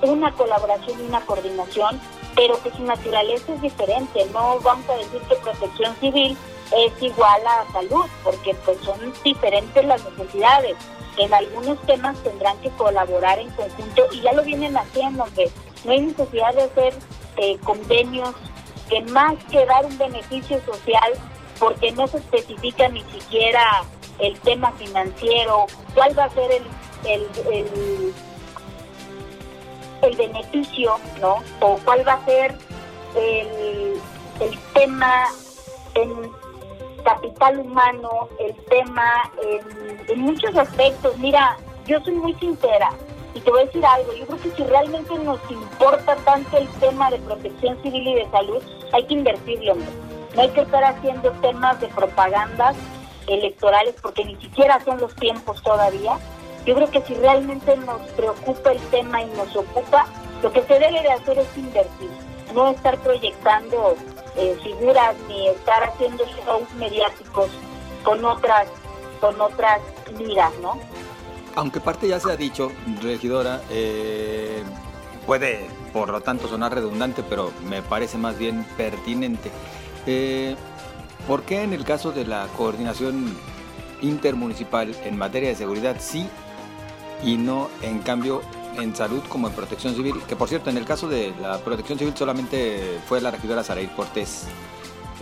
una 0.03 0.33
colaboración 0.33 1.01
y 1.01 1.09
una 1.09 1.21
coordinación, 1.21 2.01
pero 2.39 2.63
que 2.63 2.71
su 2.71 2.85
naturaleza 2.85 3.53
es 3.53 3.61
diferente. 3.61 4.25
No 4.33 4.61
vamos 4.61 4.89
a 4.89 4.95
decir 4.95 5.21
que 5.29 5.35
protección 5.35 5.97
civil 5.97 6.37
es 6.71 7.03
igual 7.03 7.43
a 7.45 7.73
salud, 7.73 8.07
porque 8.23 8.55
pues 8.65 8.79
son 8.85 9.13
diferentes 9.25 9.85
las 9.85 10.05
necesidades. 10.05 10.77
En 11.17 11.35
algunos 11.35 11.81
temas 11.85 12.17
tendrán 12.23 12.57
que 12.59 12.71
colaborar 12.71 13.41
en 13.41 13.51
conjunto 13.51 14.07
y 14.13 14.21
ya 14.21 14.33
lo 14.35 14.45
vienen 14.45 14.77
haciendo, 14.77 15.25
que 15.35 15.51
no 15.85 15.91
hay 15.91 16.03
necesidad 16.03 16.55
de 16.55 16.63
hacer 16.63 16.95
eh, 17.39 17.59
convenios 17.65 18.33
que 18.89 19.03
más 19.11 19.35
que 19.51 19.67
dar 19.67 19.85
un 19.85 19.99
beneficio 19.99 20.61
social, 20.65 21.15
porque 21.59 21.91
no 21.91 22.07
se 22.07 22.19
especifica 22.19 22.89
ni 22.89 23.03
siquiera 23.03 23.83
el 24.21 24.39
tema 24.41 24.71
financiero, 24.73 25.67
cuál 25.93 26.17
va 26.17 26.27
a 26.27 26.31
ser 26.31 26.63
el, 27.05 27.27
beneficio, 30.17 30.97
¿no? 31.21 31.37
O 31.61 31.79
cuál 31.85 32.07
va 32.07 32.15
a 32.15 32.25
ser 32.25 32.57
el, 33.17 34.01
el 34.41 34.59
tema 34.75 35.27
en 35.95 36.31
capital 37.05 37.61
humano, 37.61 38.29
el 38.39 38.55
tema 38.67 39.31
en, 39.43 40.11
en 40.11 40.21
muchos 40.21 40.55
aspectos. 40.57 41.17
Mira, 41.19 41.57
yo 41.87 42.01
soy 42.01 42.15
muy 42.15 42.35
sincera 42.35 42.91
y 43.35 43.41
te 43.41 43.51
voy 43.51 43.63
a 43.63 43.65
decir 43.67 43.85
algo, 43.85 44.13
yo 44.15 44.27
creo 44.27 44.41
que 44.41 44.51
si 44.51 44.65
realmente 44.65 45.19
nos 45.19 45.39
importa 45.51 46.17
tanto 46.17 46.57
el 46.57 46.69
tema 46.81 47.11
de 47.11 47.19
protección 47.19 47.81
civil 47.83 48.09
y 48.09 48.15
de 48.15 48.31
salud, 48.31 48.63
hay 48.93 49.05
que 49.05 49.15
invertirlo. 49.15 49.75
No 50.35 50.43
hay 50.43 50.51
que 50.51 50.61
estar 50.61 50.85
haciendo 50.85 51.31
temas 51.41 51.81
de 51.81 51.89
propagandas 51.89 52.77
electorales 53.27 53.95
porque 54.03 54.25
ni 54.25 54.37
siquiera 54.37 54.79
son 54.85 54.99
los 55.01 55.15
tiempos 55.17 55.63
todavía. 55.63 56.19
Yo 56.67 56.75
creo 56.75 56.91
que 56.91 57.03
si 57.03 57.15
realmente 57.15 57.77
nos 57.79 58.01
preocupa 58.13 58.73
el 58.73 58.81
tema 58.91 59.23
y 59.23 59.27
nos 59.31 59.55
ocupa, 59.57 60.07
lo 60.43 60.53
que 60.53 60.63
se 60.63 60.75
debe 60.75 61.03
de 61.03 61.11
hacer 61.11 61.39
es 61.39 61.57
invertir, 61.57 62.11
no 62.55 62.69
estar 62.69 62.99
proyectando 62.99 63.97
eh, 64.37 64.57
figuras 64.63 65.17
ni 65.29 65.49
estar 65.49 65.83
haciendo 65.85 66.25
shows 66.27 66.73
mediáticos 66.75 67.51
con 68.05 68.25
otras 68.25 68.69
con 69.21 69.41
otras 69.41 69.81
miras, 70.17 70.53
¿no? 70.63 70.79
Aunque 71.57 71.81
parte 71.81 72.07
ya 72.07 72.21
se 72.21 72.31
ha 72.31 72.37
dicho, 72.37 72.71
regidora, 73.03 73.61
eh, 73.69 74.63
puede 75.27 75.67
por 75.93 76.11
lo 76.11 76.21
tanto 76.21 76.47
sonar 76.47 76.73
redundante, 76.73 77.25
pero 77.29 77.51
me 77.65 77.83
parece 77.83 78.17
más 78.17 78.39
bien 78.39 78.65
pertinente. 78.77 79.51
Eh, 80.07 80.55
¿Por 81.27 81.43
qué 81.43 81.63
en 81.63 81.73
el 81.73 81.85
caso 81.85 82.13
de 82.13 82.25
la 82.25 82.47
coordinación 82.57 83.37
intermunicipal 84.01 84.95
en 85.05 85.19
materia 85.19 85.49
de 85.49 85.57
seguridad 85.57 85.97
sí 85.99 86.29
y 87.23 87.37
no 87.37 87.69
en 87.83 88.01
cambio 88.01 88.43
en 88.77 88.95
salud 88.95 89.23
como 89.29 89.49
en 89.49 89.55
protección 89.55 89.95
civil? 89.95 90.15
Que 90.29 90.37
por 90.37 90.49
cierto, 90.49 90.71
en 90.71 90.77
el 90.77 90.85
caso 90.85 91.09
de 91.09 91.35
la 91.41 91.59
protección 91.59 91.99
civil 91.99 92.15
solamente 92.17 93.01
fue 93.09 93.21
la 93.21 93.31
regidora 93.31 93.65
Saraí 93.65 93.89
Cortés 93.89 94.47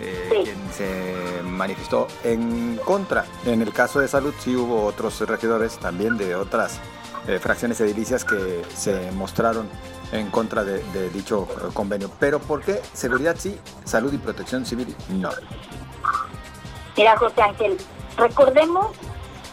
eh, 0.01 0.43
quien 0.45 0.73
se 0.73 1.43
manifestó 1.43 2.07
en 2.23 2.79
contra. 2.85 3.25
En 3.47 3.63
el 3.63 3.73
caso 3.73 4.01
de 4.01 4.09
salud 4.09 4.35
sí 4.39 4.55
hubo 4.55 4.85
otros 4.85 5.21
regidores 5.21 5.79
también 5.79 6.19
de 6.19 6.35
otras 6.35 6.81
eh, 7.27 7.39
fracciones 7.39 7.81
edilicias 7.81 8.25
que 8.25 8.63
se 8.75 9.11
mostraron 9.13 9.69
en 10.13 10.31
contra 10.31 10.65
de, 10.65 11.11
dicho 11.11 11.49
eh, 11.51 11.69
convenio. 11.73 12.11
Pero 12.21 12.41
¿por 12.41 12.63
qué 12.63 12.81
seguridad 12.93 13.37
sí, 13.39 13.59
salud 13.85 14.13
y 14.13 14.19
protección 14.19 14.67
civil 14.67 14.95
no? 15.09 15.31
Mira, 16.97 17.17
José 17.17 17.43
Ángel, 17.43 17.77
recordemos 18.17 18.89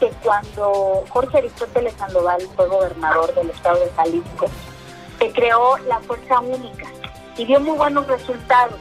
que 0.03 0.09
cuando 0.21 1.05
Jorge 1.09 1.37
Aristóteles 1.37 1.93
Sandoval 1.93 2.41
fue 2.57 2.67
gobernador 2.67 3.33
del 3.35 3.49
estado 3.49 3.79
de 3.79 3.89
Jalisco, 3.91 4.47
se 5.17 5.31
creó 5.31 5.77
la 5.87 5.99
Fuerza 6.01 6.41
Única 6.41 6.87
y 7.37 7.45
dio 7.45 7.61
muy 7.61 7.77
buenos 7.77 8.05
resultados. 8.07 8.77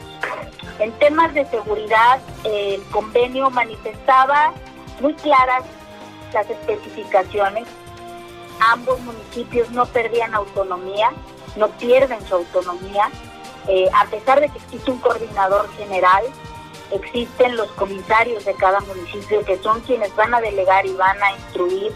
En 0.79 0.91
temas 0.93 1.33
de 1.33 1.45
seguridad, 1.45 2.19
el 2.43 2.83
convenio 2.91 3.49
manifestaba 3.49 4.53
muy 4.99 5.13
claras 5.13 5.63
las 6.33 6.49
especificaciones. 6.49 7.67
Ambos 8.59 8.99
municipios 8.99 9.71
no 9.71 9.85
perdían 9.85 10.33
autonomía, 10.35 11.11
no 11.55 11.69
pierden 11.69 12.19
su 12.27 12.35
autonomía, 12.35 13.09
eh, 13.69 13.89
a 13.93 14.05
pesar 14.07 14.41
de 14.41 14.49
que 14.49 14.57
existe 14.57 14.91
un 14.91 14.97
coordinador 14.97 15.69
general, 15.77 16.25
existen 16.95 17.55
los 17.55 17.67
comisarios 17.71 18.45
de 18.45 18.53
cada 18.55 18.79
municipio 18.81 19.43
que 19.45 19.57
son 19.57 19.81
quienes 19.81 20.15
van 20.15 20.33
a 20.33 20.41
delegar 20.41 20.85
y 20.85 20.93
van 20.93 21.21
a 21.21 21.31
instruir 21.31 21.91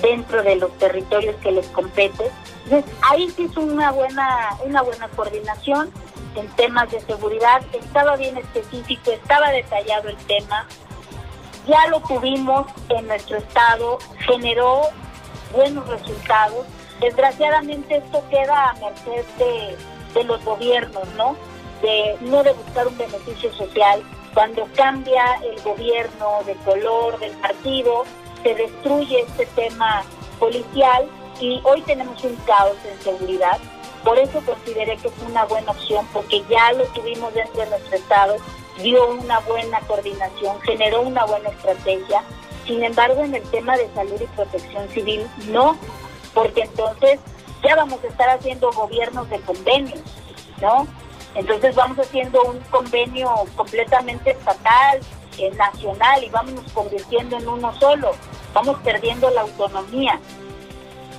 dentro 0.00 0.42
de 0.42 0.56
los 0.56 0.70
territorios 0.78 1.36
que 1.36 1.52
les 1.52 1.66
compete. 1.68 2.30
Entonces, 2.64 2.90
ahí 3.02 3.30
sí 3.30 3.48
es 3.50 3.56
una 3.56 3.90
buena, 3.90 4.56
una 4.64 4.82
buena 4.82 5.08
coordinación 5.08 5.90
en 6.34 6.48
temas 6.50 6.90
de 6.90 7.00
seguridad, 7.00 7.62
estaba 7.72 8.16
bien 8.16 8.36
específico, 8.36 9.10
estaba 9.10 9.50
detallado 9.50 10.08
el 10.08 10.16
tema, 10.18 10.66
ya 11.66 11.86
lo 11.88 12.00
tuvimos 12.00 12.66
en 12.88 13.06
nuestro 13.08 13.38
estado, 13.38 13.98
generó 14.26 14.82
buenos 15.52 15.86
resultados. 15.88 16.66
Desgraciadamente 17.00 17.96
esto 17.96 18.22
queda 18.30 18.70
a 18.70 18.74
merced 18.74 19.24
de, 19.38 19.76
de 20.14 20.24
los 20.24 20.44
gobiernos, 20.44 21.06
¿no? 21.16 21.36
De 21.82 22.16
no 22.20 22.42
de 22.42 22.52
buscar 22.52 22.86
un 22.86 22.96
beneficio 22.96 23.52
social. 23.54 24.02
Cuando 24.34 24.66
cambia 24.76 25.24
el 25.42 25.60
gobierno 25.62 26.42
de 26.46 26.54
color 26.56 27.18
del 27.18 27.32
partido, 27.38 28.04
se 28.42 28.54
destruye 28.54 29.20
este 29.20 29.46
tema 29.46 30.04
policial 30.38 31.08
y 31.40 31.60
hoy 31.64 31.82
tenemos 31.82 32.22
un 32.24 32.36
caos 32.46 32.76
en 32.84 33.00
seguridad. 33.02 33.58
Por 34.04 34.18
eso 34.18 34.40
consideré 34.44 34.96
que 34.96 35.08
fue 35.10 35.26
una 35.26 35.44
buena 35.44 35.72
opción, 35.72 36.06
porque 36.12 36.42
ya 36.48 36.72
lo 36.72 36.84
tuvimos 36.86 37.34
dentro 37.34 37.62
de 37.62 37.70
nuestro 37.70 37.96
Estado, 37.96 38.36
dio 38.80 39.10
una 39.10 39.40
buena 39.40 39.80
coordinación, 39.80 40.60
generó 40.62 41.02
una 41.02 41.24
buena 41.24 41.48
estrategia. 41.48 42.22
Sin 42.66 42.84
embargo, 42.84 43.22
en 43.24 43.34
el 43.34 43.42
tema 43.50 43.76
de 43.76 43.88
salud 43.94 44.20
y 44.20 44.26
protección 44.36 44.88
civil, 44.90 45.26
no, 45.48 45.76
porque 46.34 46.62
entonces 46.62 47.18
ya 47.64 47.74
vamos 47.74 48.02
a 48.04 48.06
estar 48.06 48.28
haciendo 48.30 48.70
gobiernos 48.72 49.28
de 49.30 49.40
convenios, 49.40 50.00
¿no? 50.60 50.86
Entonces 51.34 51.74
vamos 51.74 51.98
haciendo 51.98 52.42
un 52.42 52.58
convenio 52.70 53.30
completamente 53.56 54.30
estatal, 54.30 55.00
eh, 55.38 55.50
nacional, 55.52 56.24
y 56.24 56.30
vamos 56.30 56.60
convirtiendo 56.72 57.36
en 57.36 57.48
uno 57.48 57.72
solo. 57.78 58.12
Vamos 58.54 58.78
perdiendo 58.82 59.30
la 59.30 59.42
autonomía. 59.42 60.18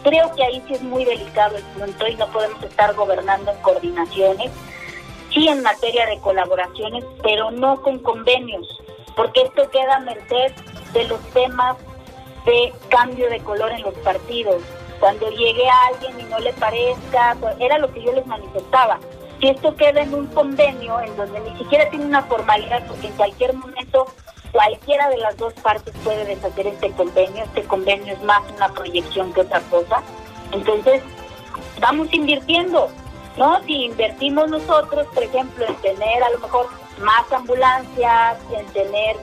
Creo 0.03 0.33
que 0.35 0.43
ahí 0.43 0.63
sí 0.67 0.73
es 0.73 0.81
muy 0.81 1.05
delicado 1.05 1.57
el 1.57 1.63
punto 1.63 2.07
y 2.07 2.15
no 2.15 2.27
podemos 2.31 2.61
estar 2.63 2.93
gobernando 2.95 3.51
en 3.51 3.61
coordinaciones, 3.61 4.51
sí 5.33 5.47
en 5.47 5.61
materia 5.61 6.05
de 6.05 6.19
colaboraciones, 6.19 7.03
pero 7.21 7.51
no 7.51 7.81
con 7.81 7.99
convenios, 7.99 8.81
porque 9.15 9.43
esto 9.43 9.69
queda 9.69 9.97
a 9.97 9.99
merced 9.99 10.53
de 10.93 11.03
los 11.03 11.19
temas 11.31 11.77
de 12.45 12.73
cambio 12.89 13.29
de 13.29 13.39
color 13.41 13.71
en 13.71 13.81
los 13.81 13.93
partidos. 13.95 14.63
Cuando 14.99 15.29
llegue 15.29 15.67
a 15.69 15.87
alguien 15.87 16.19
y 16.19 16.23
no 16.23 16.39
le 16.39 16.51
parezca, 16.53 17.37
pues, 17.39 17.55
era 17.59 17.77
lo 17.77 17.91
que 17.93 18.01
yo 18.01 18.11
les 18.11 18.25
manifestaba. 18.25 18.99
Si 19.39 19.47
esto 19.47 19.75
queda 19.75 20.01
en 20.01 20.13
un 20.13 20.27
convenio 20.27 20.99
en 20.99 21.15
donde 21.15 21.39
ni 21.39 21.57
siquiera 21.57 21.89
tiene 21.89 22.05
una 22.05 22.23
formalidad, 22.23 22.85
porque 22.87 23.07
en 23.07 23.13
cualquier 23.13 23.53
momento 23.53 24.05
Cualquiera 24.51 25.09
de 25.09 25.17
las 25.17 25.37
dos 25.37 25.53
partes 25.53 25.93
puede 26.03 26.25
deshacer 26.25 26.67
este 26.67 26.91
convenio. 26.91 27.43
Este 27.43 27.63
convenio 27.63 28.13
es 28.13 28.23
más 28.23 28.41
una 28.55 28.69
proyección 28.69 29.31
que 29.33 29.41
otra 29.41 29.59
cosa. 29.61 30.01
Entonces, 30.51 31.03
vamos 31.79 32.11
invirtiendo, 32.11 32.89
¿no? 33.37 33.61
Si 33.63 33.85
invertimos 33.85 34.49
nosotros, 34.49 35.05
por 35.13 35.23
ejemplo, 35.23 35.65
en 35.67 35.75
tener 35.75 36.23
a 36.23 36.31
lo 36.31 36.39
mejor 36.39 36.67
más 36.99 37.31
ambulancias, 37.31 38.37
en 38.57 38.65
tener 38.67 39.17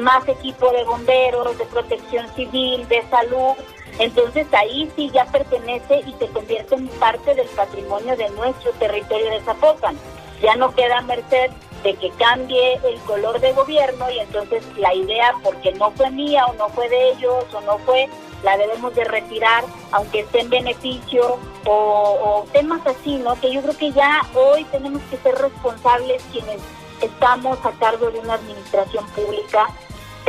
más 0.00 0.26
equipo 0.28 0.70
de 0.72 0.84
bomberos, 0.84 1.58
de 1.58 1.66
protección 1.66 2.26
civil, 2.34 2.88
de 2.88 3.02
salud, 3.10 3.54
entonces 3.98 4.46
ahí 4.52 4.90
sí 4.96 5.10
ya 5.12 5.24
pertenece 5.26 6.02
y 6.06 6.12
se 6.14 6.28
convierte 6.28 6.74
en 6.74 6.88
parte 6.88 7.34
del 7.34 7.48
patrimonio 7.48 8.16
de 8.16 8.28
nuestro 8.30 8.70
territorio 8.72 9.30
de 9.30 9.40
Zapopan. 9.40 9.96
Ya 10.42 10.56
no 10.56 10.74
queda 10.74 11.02
merced 11.02 11.50
de 11.82 11.94
que 11.94 12.10
cambie 12.10 12.74
el 12.84 12.98
color 13.00 13.40
de 13.40 13.52
gobierno 13.52 14.10
y 14.10 14.18
entonces 14.18 14.62
la 14.76 14.94
idea, 14.94 15.34
porque 15.42 15.72
no 15.72 15.90
fue 15.92 16.10
mía 16.10 16.46
o 16.46 16.54
no 16.54 16.68
fue 16.70 16.88
de 16.88 17.10
ellos 17.12 17.44
o 17.52 17.60
no 17.62 17.78
fue, 17.78 18.08
la 18.42 18.56
debemos 18.56 18.94
de 18.94 19.04
retirar, 19.04 19.64
aunque 19.92 20.20
esté 20.20 20.40
en 20.40 20.50
beneficio 20.50 21.38
o, 21.66 22.46
temas 22.52 22.86
así, 22.86 23.16
¿no? 23.16 23.38
Que 23.40 23.52
yo 23.52 23.62
creo 23.62 23.76
que 23.76 23.92
ya 23.92 24.22
hoy 24.34 24.64
tenemos 24.64 25.02
que 25.10 25.16
ser 25.18 25.34
responsables 25.36 26.22
quienes 26.32 26.60
estamos 27.00 27.58
a 27.64 27.70
cargo 27.72 28.10
de 28.10 28.18
una 28.18 28.34
administración 28.34 29.06
pública, 29.08 29.68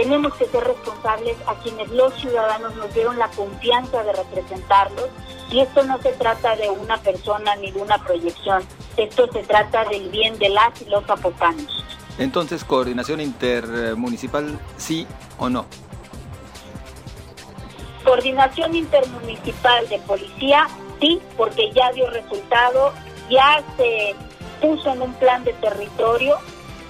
tenemos 0.01 0.33
que 0.33 0.47
ser 0.47 0.63
responsables 0.63 1.37
a 1.45 1.53
quienes 1.55 1.89
los 1.91 2.11
ciudadanos 2.15 2.75
nos 2.75 2.91
dieron 2.93 3.19
la 3.19 3.27
confianza 3.29 4.03
de 4.03 4.13
representarlos 4.13 5.09
y 5.51 5.59
esto 5.59 5.83
no 5.83 6.01
se 6.01 6.11
trata 6.13 6.55
de 6.55 6.69
una 6.71 6.97
persona 6.97 7.55
ni 7.57 7.71
de 7.71 7.79
una 7.79 8.03
proyección, 8.03 8.63
Esto 8.97 9.31
se 9.31 9.43
trata 9.43 9.85
del 9.85 10.09
bien 10.09 10.39
de 10.39 10.49
las 10.49 10.81
y 10.81 10.85
los 10.85 11.05
zapopanos. 11.05 11.83
Entonces, 12.17 12.63
coordinación 12.63 13.21
intermunicipal, 13.21 14.59
sí 14.77 15.05
o 15.37 15.49
no. 15.49 15.65
Coordinación 18.03 18.75
intermunicipal 18.75 19.87
de 19.87 19.99
policía, 19.99 20.67
sí, 20.99 21.21
porque 21.37 21.71
ya 21.73 21.91
dio 21.91 22.09
resultado, 22.09 22.91
ya 23.29 23.63
se 23.77 24.15
puso 24.59 24.93
en 24.93 25.03
un 25.03 25.13
plan 25.13 25.43
de 25.43 25.53
territorio 25.53 26.37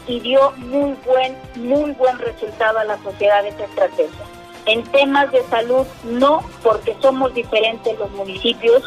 y 0.08 0.20
dio 0.20 0.52
muy 0.58 0.96
buen, 1.06 1.38
muy 1.56 1.92
buen 1.92 2.18
resultado 2.20 2.80
a 2.80 2.84
la 2.84 3.02
sociedad 3.04 3.46
esta 3.46 3.66
estrategia. 3.66 4.26
En 4.66 4.84
temas 4.84 5.32
de 5.32 5.44
salud, 5.44 5.86
no, 6.04 6.44
porque 6.64 6.96
somos 7.02 7.34
diferentes 7.34 7.98
los 7.98 8.12
municipios, 8.12 8.84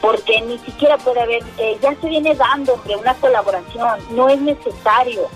porque 0.00 0.40
ni 0.42 0.58
siquiera 0.58 0.96
puede 0.98 1.20
haber, 1.20 1.42
eh, 1.58 1.76
ya 1.82 1.94
se 2.00 2.08
viene 2.08 2.34
dando 2.34 2.74
hombre, 2.74 2.96
una 2.96 3.14
colaboración, 3.14 3.98
no 4.10 4.28
es 4.28 4.40
necesario, 4.40 5.28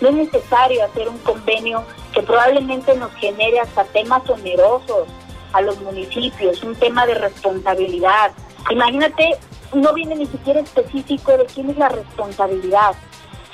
no 0.00 0.08
es 0.08 0.14
necesario 0.14 0.84
hacer 0.84 1.08
un 1.08 1.18
convenio 1.18 1.84
que 2.12 2.22
probablemente 2.22 2.94
nos 2.96 3.12
genere 3.14 3.60
hasta 3.60 3.84
temas 3.84 4.28
onerosos 4.28 5.08
a 5.52 5.60
los 5.62 5.80
municipios, 5.80 6.62
un 6.62 6.74
tema 6.74 7.06
de 7.06 7.14
responsabilidad. 7.14 8.32
Imagínate, 8.70 9.38
no 9.72 9.92
viene 9.94 10.16
ni 10.16 10.26
siquiera 10.26 10.60
específico 10.60 11.36
de 11.36 11.46
quién 11.46 11.70
es 11.70 11.78
la 11.78 11.88
responsabilidad. 11.88 12.94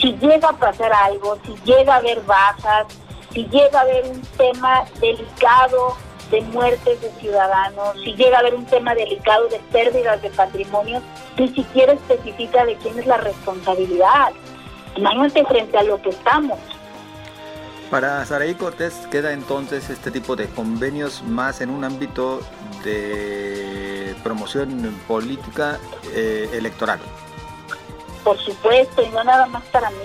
Si 0.03 0.13
llega 0.15 0.49
a 0.49 0.53
pasar 0.53 0.93
algo, 0.93 1.39
si 1.47 1.55
llega 1.65 1.95
a 1.95 1.99
haber 1.99 2.21
bajas, 2.23 2.87
si 3.33 3.45
llega 3.45 3.79
a 3.79 3.83
haber 3.83 4.05
un 4.07 4.21
tema 4.37 4.85
delicado 5.01 5.97
de 6.33 6.41
muertes 6.41 7.01
de 7.01 7.09
ciudadanos, 7.21 7.95
si 8.03 8.13
llega 8.15 8.39
a 8.39 8.41
haber 8.41 8.57
un 8.57 8.67
tema 8.67 8.97
delicado 8.97 9.47
de 9.47 9.61
pérdidas 9.71 10.21
de 10.21 10.31
patrimonio, 10.31 11.01
ni 11.39 11.49
siquiera 11.55 11.93
especifica 11.93 12.65
de 12.65 12.75
quién 12.79 12.99
es 12.99 13.07
la 13.07 13.19
responsabilidad. 13.19 14.33
Imagínate 14.97 15.45
frente 15.45 15.79
a 15.79 15.85
lo 15.85 16.03
que 16.03 16.09
estamos. 16.09 16.59
Para 17.89 18.25
Saraí 18.25 18.57
Cortés 18.57 19.07
queda 19.09 19.33
entonces 19.33 19.89
este 19.89 20.11
tipo 20.11 20.35
de 20.35 20.49
convenios 20.49 21.23
más 21.23 21.61
en 21.61 21.71
un 21.71 21.85
ámbito 21.85 22.41
de 22.83 24.17
promoción 24.25 24.99
política 25.07 25.79
eh, 26.13 26.51
electoral. 26.55 26.99
Por 28.25 28.39
supuesto, 28.39 29.03
y 29.03 29.09
no 29.09 29.25
nada 29.25 29.47
más 29.47 29.65
para 29.65 29.91
mí, 29.91 29.97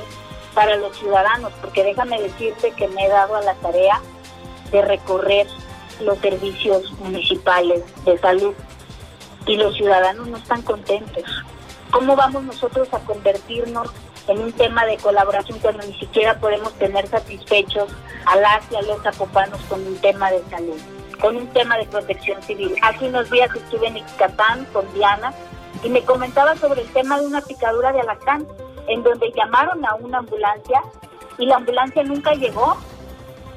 para 0.54 0.76
los 0.78 0.98
ciudadanos, 0.98 1.54
porque 1.62 1.84
déjame 1.84 2.22
decirte 2.22 2.72
que 2.72 2.88
me 2.88 3.06
he 3.06 3.10
dado 3.10 3.36
a 3.36 3.42
la 3.42 3.54
tarea 3.56 4.02
de 4.72 4.82
recorrer 4.82 5.48
los 6.02 6.18
servicios 6.20 6.92
municipales 7.00 7.84
de 8.06 8.18
salud 8.18 8.54
y 9.46 9.56
los 9.56 9.76
ciudadanos 9.76 10.28
no 10.28 10.38
están 10.38 10.62
contentos. 10.62 11.24
¿Cómo 11.92 12.16
vamos 12.16 12.44
nosotros 12.44 12.88
a 12.92 13.00
convertirnos 13.00 13.90
en 14.28 14.40
un 14.40 14.52
tema 14.52 14.86
de 14.86 14.98
colaboración 14.98 15.58
cuando 15.60 15.86
ni 15.86 15.98
siquiera 16.00 16.38
podemos 16.40 16.74
tener 16.74 17.08
satisfechos 17.08 17.90
a 18.26 18.36
las 18.36 18.72
y 18.72 18.76
a 18.76 18.82
los 18.82 19.02
zapopanos 19.02 19.62
con 19.70 19.86
un 19.88 19.96
tema 19.98 20.30
de 20.32 20.44
salud, 20.50 20.78
con 21.22 21.38
un 21.38 21.48
tema 21.48 21.78
de 21.78 21.86
protección 21.86 22.42
civil? 22.44 22.76
Hace 22.82 23.08
unos 23.08 23.30
días 23.32 23.50
estuve 23.56 23.88
en 23.88 23.98
Ixcatán 23.98 24.66
con 24.74 24.92
Diana 24.94 25.34
y 25.84 25.90
me 25.90 26.04
comentaba 26.04 26.56
sobre 26.56 26.82
el 26.82 26.88
tema 26.94 27.20
de 27.20 27.28
una 27.28 27.42
picadura 27.42 27.92
de 27.92 28.02
alacrán, 28.02 28.48
en 28.88 29.04
donde 29.04 29.32
llamaron 29.36 29.86
a 29.86 29.96
una 29.96 30.20
ambulancia 30.20 30.82
y 31.38 31.46
la 31.46 31.58
ambulancia 31.58 32.04
nunca 32.04 32.34
llegó 32.34 32.78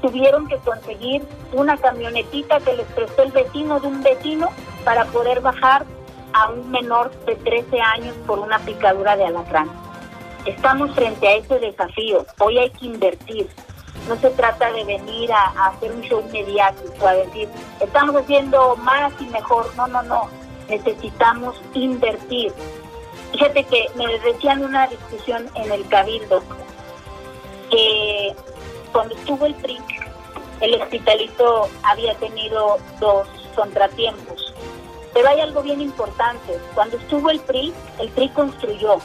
tuvieron 0.00 0.46
que 0.48 0.56
conseguir 0.58 1.22
una 1.52 1.76
camionetita 1.76 2.60
que 2.60 2.74
les 2.74 2.86
prestó 2.88 3.22
el 3.22 3.32
vecino 3.32 3.80
de 3.80 3.88
un 3.88 4.02
vecino 4.02 4.48
para 4.84 5.04
poder 5.06 5.40
bajar 5.40 5.84
a 6.32 6.50
un 6.50 6.70
menor 6.70 7.10
de 7.24 7.34
13 7.36 7.80
años 7.80 8.14
por 8.26 8.38
una 8.38 8.58
picadura 8.60 9.16
de 9.16 9.26
alacrán. 9.26 9.68
Estamos 10.46 10.94
frente 10.94 11.28
a 11.28 11.36
ese 11.36 11.58
desafío. 11.58 12.24
Hoy 12.38 12.58
hay 12.58 12.70
que 12.70 12.86
invertir. 12.86 13.48
No 14.08 14.16
se 14.16 14.30
trata 14.30 14.72
de 14.72 14.84
venir 14.84 15.30
a, 15.32 15.66
hacer 15.66 15.92
un 15.92 16.00
show 16.02 16.22
mediático, 16.32 17.06
a 17.06 17.12
decir, 17.12 17.48
estamos 17.80 18.16
haciendo 18.16 18.76
más 18.76 19.12
y 19.20 19.26
mejor. 19.26 19.70
No, 19.76 19.86
no, 19.86 20.02
no. 20.02 20.28
Necesitamos 20.70 21.60
invertir. 21.74 22.52
Fíjate 23.32 23.64
que 23.64 23.86
me 23.96 24.06
decían 24.20 24.64
una 24.64 24.86
discusión 24.86 25.50
en 25.56 25.72
el 25.72 25.86
Cabildo 25.88 26.42
que 27.70 28.34
cuando 28.92 29.14
estuvo 29.16 29.46
el 29.46 29.54
PRI, 29.56 29.78
el 30.60 30.80
hospitalito 30.80 31.68
había 31.82 32.14
tenido 32.14 32.78
dos 33.00 33.26
contratiempos. 33.56 34.54
Pero 35.12 35.28
hay 35.28 35.40
algo 35.40 35.62
bien 35.62 35.80
importante. 35.80 36.58
Cuando 36.74 36.98
estuvo 36.98 37.30
el 37.30 37.40
PRI, 37.40 37.72
el 37.98 38.08
PRI 38.10 38.28
construyó. 38.28 38.98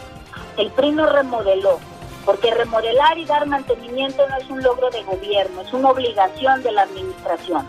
El 0.57 0.71
PRI 0.71 0.91
no 0.91 1.07
remodeló. 1.07 1.79
Porque 2.25 2.51
remodelar 2.51 3.17
y 3.17 3.25
dar 3.25 3.47
mantenimiento 3.47 4.27
no 4.27 4.37
es 4.37 4.49
un 4.49 4.61
logro 4.61 4.89
de 4.89 5.03
gobierno, 5.03 5.61
es 5.61 5.73
una 5.73 5.91
obligación 5.91 6.63
de 6.63 6.71
la 6.71 6.83
administración. 6.83 7.67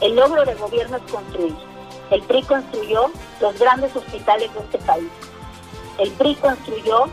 El 0.00 0.16
logro 0.16 0.44
de 0.44 0.54
gobierno 0.54 0.96
es 0.96 1.12
construir. 1.12 1.54
El 2.10 2.22
PRI 2.22 2.42
construyó 2.42 3.10
los 3.40 3.58
grandes 3.58 3.94
hospitales 3.96 4.52
de 4.54 4.60
este 4.60 4.78
país. 4.78 5.10
El 5.98 6.10
PRI 6.12 6.34
construyó 6.36 7.06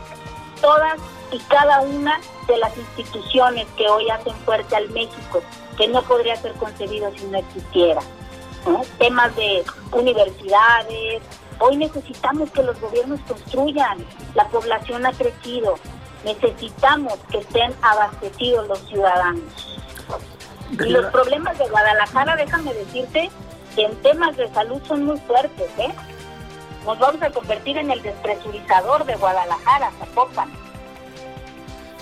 todas 0.60 0.98
y 1.32 1.38
cada 1.40 1.80
una 1.80 2.20
de 2.46 2.56
las 2.58 2.76
instituciones 2.76 3.66
que 3.76 3.88
hoy 3.88 4.08
hacen 4.10 4.34
fuerte 4.44 4.76
al 4.76 4.88
México, 4.90 5.42
que 5.76 5.88
no 5.88 6.02
podría 6.02 6.36
ser 6.36 6.52
concebido 6.52 7.10
si 7.16 7.24
no 7.26 7.38
existiera. 7.38 8.00
Temas 8.98 9.34
de 9.36 9.64
universidades. 9.92 11.22
Hoy 11.58 11.76
necesitamos 11.76 12.50
que 12.50 12.62
los 12.62 12.80
gobiernos 12.80 13.20
construyan. 13.26 14.04
La 14.34 14.46
población 14.48 15.04
ha 15.06 15.12
crecido. 15.12 15.74
Necesitamos 16.24 17.14
que 17.30 17.38
estén 17.38 17.74
abastecidos 17.82 18.66
los 18.68 18.78
ciudadanos. 18.88 19.78
Y 20.72 20.88
los 20.88 21.06
problemas 21.06 21.58
de 21.58 21.68
Guadalajara, 21.68 22.36
déjame 22.36 22.72
decirte, 22.72 23.30
en 23.82 23.94
temas 23.96 24.36
de 24.36 24.48
salud 24.52 24.80
son 24.86 25.04
muy 25.04 25.18
fuertes. 25.20 25.70
¿eh? 25.78 25.92
Nos 26.84 26.98
vamos 26.98 27.22
a 27.22 27.30
convertir 27.30 27.78
en 27.78 27.90
el 27.90 28.02
despresurizador 28.02 29.04
de 29.04 29.16
Guadalajara, 29.16 29.90
Zapopan. 29.98 30.50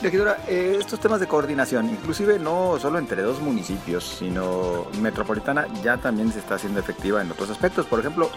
Regidora, 0.02 0.38
eh, 0.48 0.78
estos 0.80 0.98
temas 0.98 1.20
de 1.20 1.28
coordinación, 1.28 1.88
inclusive 1.88 2.36
no 2.40 2.76
solo 2.80 2.98
entre 2.98 3.22
dos 3.22 3.40
municipios, 3.40 4.02
sino 4.18 4.86
metropolitana, 5.00 5.68
ya 5.84 5.96
también 5.96 6.32
se 6.32 6.40
está 6.40 6.56
haciendo 6.56 6.80
efectiva 6.80 7.22
en 7.22 7.30
otros 7.30 7.50
aspectos. 7.50 7.86
Por 7.86 8.00
ejemplo, 8.00 8.28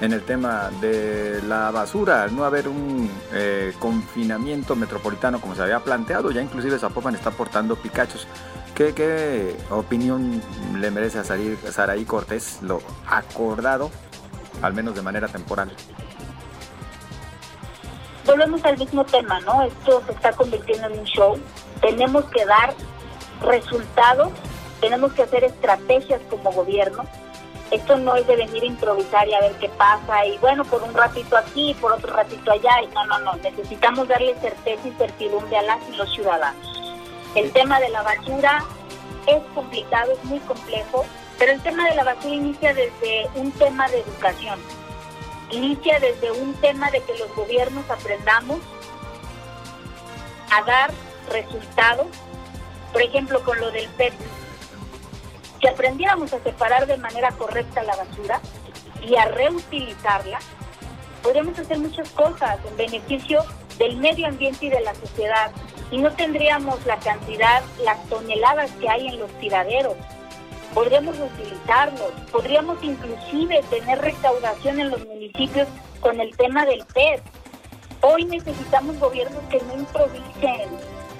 en 0.00 0.12
el 0.12 0.22
tema 0.22 0.70
de 0.80 1.40
la 1.42 1.70
basura, 1.70 2.26
no 2.26 2.44
haber 2.44 2.66
un 2.66 3.08
eh, 3.32 3.72
confinamiento 3.78 4.74
metropolitano 4.74 5.40
como 5.40 5.54
se 5.54 5.62
había 5.62 5.78
planteado, 5.78 6.32
ya 6.32 6.42
inclusive 6.42 6.76
Zapopan 6.76 7.14
está 7.14 7.30
aportando 7.30 7.76
picachos. 7.76 8.26
¿Qué, 8.76 9.56
opinión 9.70 10.42
le 10.78 10.90
merece 10.90 11.18
a 11.18 11.24
Saraí 11.24 12.04
Cortés 12.04 12.58
lo 12.60 12.82
acordado, 13.08 13.90
al 14.60 14.74
menos 14.74 14.94
de 14.94 15.00
manera 15.02 15.28
temporal? 15.28 15.72
volvemos 18.26 18.62
al 18.64 18.76
mismo 18.76 19.04
tema, 19.04 19.40
¿no? 19.40 19.62
Esto 19.62 20.02
se 20.04 20.12
está 20.12 20.32
convirtiendo 20.32 20.88
en 20.88 20.98
un 20.98 21.04
show. 21.04 21.38
Tenemos 21.80 22.24
que 22.26 22.44
dar 22.44 22.74
resultados, 23.40 24.30
tenemos 24.80 25.12
que 25.12 25.22
hacer 25.22 25.44
estrategias 25.44 26.20
como 26.28 26.52
gobierno. 26.52 27.04
Esto 27.70 27.96
no 27.96 28.14
es 28.14 28.26
de 28.26 28.36
venir 28.36 28.62
a 28.62 28.66
improvisar 28.66 29.26
y 29.26 29.34
a 29.34 29.40
ver 29.40 29.52
qué 29.52 29.68
pasa 29.70 30.26
y 30.26 30.36
bueno, 30.38 30.64
por 30.64 30.82
un 30.82 30.92
ratito 30.92 31.36
aquí, 31.36 31.74
por 31.80 31.92
otro 31.92 32.14
ratito 32.14 32.52
allá. 32.52 32.72
No, 32.92 33.06
no, 33.06 33.18
no. 33.20 33.32
Necesitamos 33.36 34.06
darle 34.06 34.34
certeza 34.40 34.86
y 34.86 34.92
certidumbre 34.92 35.56
a 35.56 35.62
las 35.62 35.78
y 35.88 35.96
los 35.96 36.12
ciudadanos. 36.12 36.85
El 37.36 37.52
tema 37.52 37.78
de 37.78 37.90
la 37.90 38.02
basura 38.02 38.64
es 39.26 39.42
complicado, 39.54 40.12
es 40.12 40.24
muy 40.24 40.40
complejo, 40.40 41.04
pero 41.38 41.52
el 41.52 41.62
tema 41.62 41.88
de 41.88 41.94
la 41.94 42.02
basura 42.02 42.34
inicia 42.34 42.74
desde 42.74 43.28
un 43.36 43.52
tema 43.52 43.88
de 43.88 44.00
educación 44.00 44.58
inicia 45.50 46.00
desde 46.00 46.32
un 46.32 46.54
tema 46.54 46.90
de 46.90 47.02
que 47.02 47.16
los 47.18 47.34
gobiernos 47.34 47.88
aprendamos 47.90 48.58
a 50.50 50.62
dar 50.62 50.90
resultados, 51.30 52.06
por 52.92 53.02
ejemplo 53.02 53.42
con 53.44 53.60
lo 53.60 53.70
del 53.70 53.88
PET. 53.90 54.14
Si 55.60 55.68
aprendiéramos 55.68 56.32
a 56.32 56.40
separar 56.40 56.86
de 56.86 56.96
manera 56.98 57.30
correcta 57.32 57.82
la 57.82 57.96
basura 57.96 58.40
y 59.02 59.16
a 59.16 59.26
reutilizarla, 59.26 60.38
podríamos 61.22 61.58
hacer 61.58 61.78
muchas 61.78 62.08
cosas 62.10 62.58
en 62.64 62.76
beneficio 62.76 63.44
del 63.78 63.96
medio 63.96 64.26
ambiente 64.26 64.66
y 64.66 64.70
de 64.70 64.80
la 64.80 64.94
sociedad 64.94 65.50
y 65.90 65.98
no 65.98 66.12
tendríamos 66.12 66.84
la 66.86 66.96
cantidad, 66.98 67.62
las 67.84 68.04
toneladas 68.08 68.70
que 68.72 68.88
hay 68.88 69.08
en 69.08 69.18
los 69.20 69.30
tiraderos 69.38 69.94
podríamos 70.76 71.16
utilizarlos, 71.18 72.12
podríamos 72.30 72.76
inclusive 72.84 73.62
tener 73.70 73.98
recaudación 73.98 74.78
en 74.78 74.90
los 74.90 75.06
municipios 75.06 75.66
con 76.00 76.20
el 76.20 76.36
tema 76.36 76.66
del 76.66 76.84
PET. 76.92 77.22
Hoy 78.02 78.26
necesitamos 78.26 78.98
gobiernos 78.98 79.42
que 79.44 79.58
no 79.62 79.74
improvisen, 79.74 80.68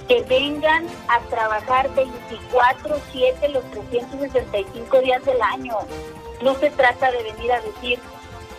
que 0.08 0.22
vengan 0.24 0.86
a 1.08 1.20
trabajar 1.30 1.88
24/7 1.94 3.48
los 3.48 3.64
365 3.70 5.00
días 5.00 5.24
del 5.24 5.40
año. 5.40 5.78
No 6.42 6.54
se 6.56 6.68
trata 6.68 7.10
de 7.10 7.22
venir 7.22 7.50
a 7.50 7.62
decir, 7.62 7.98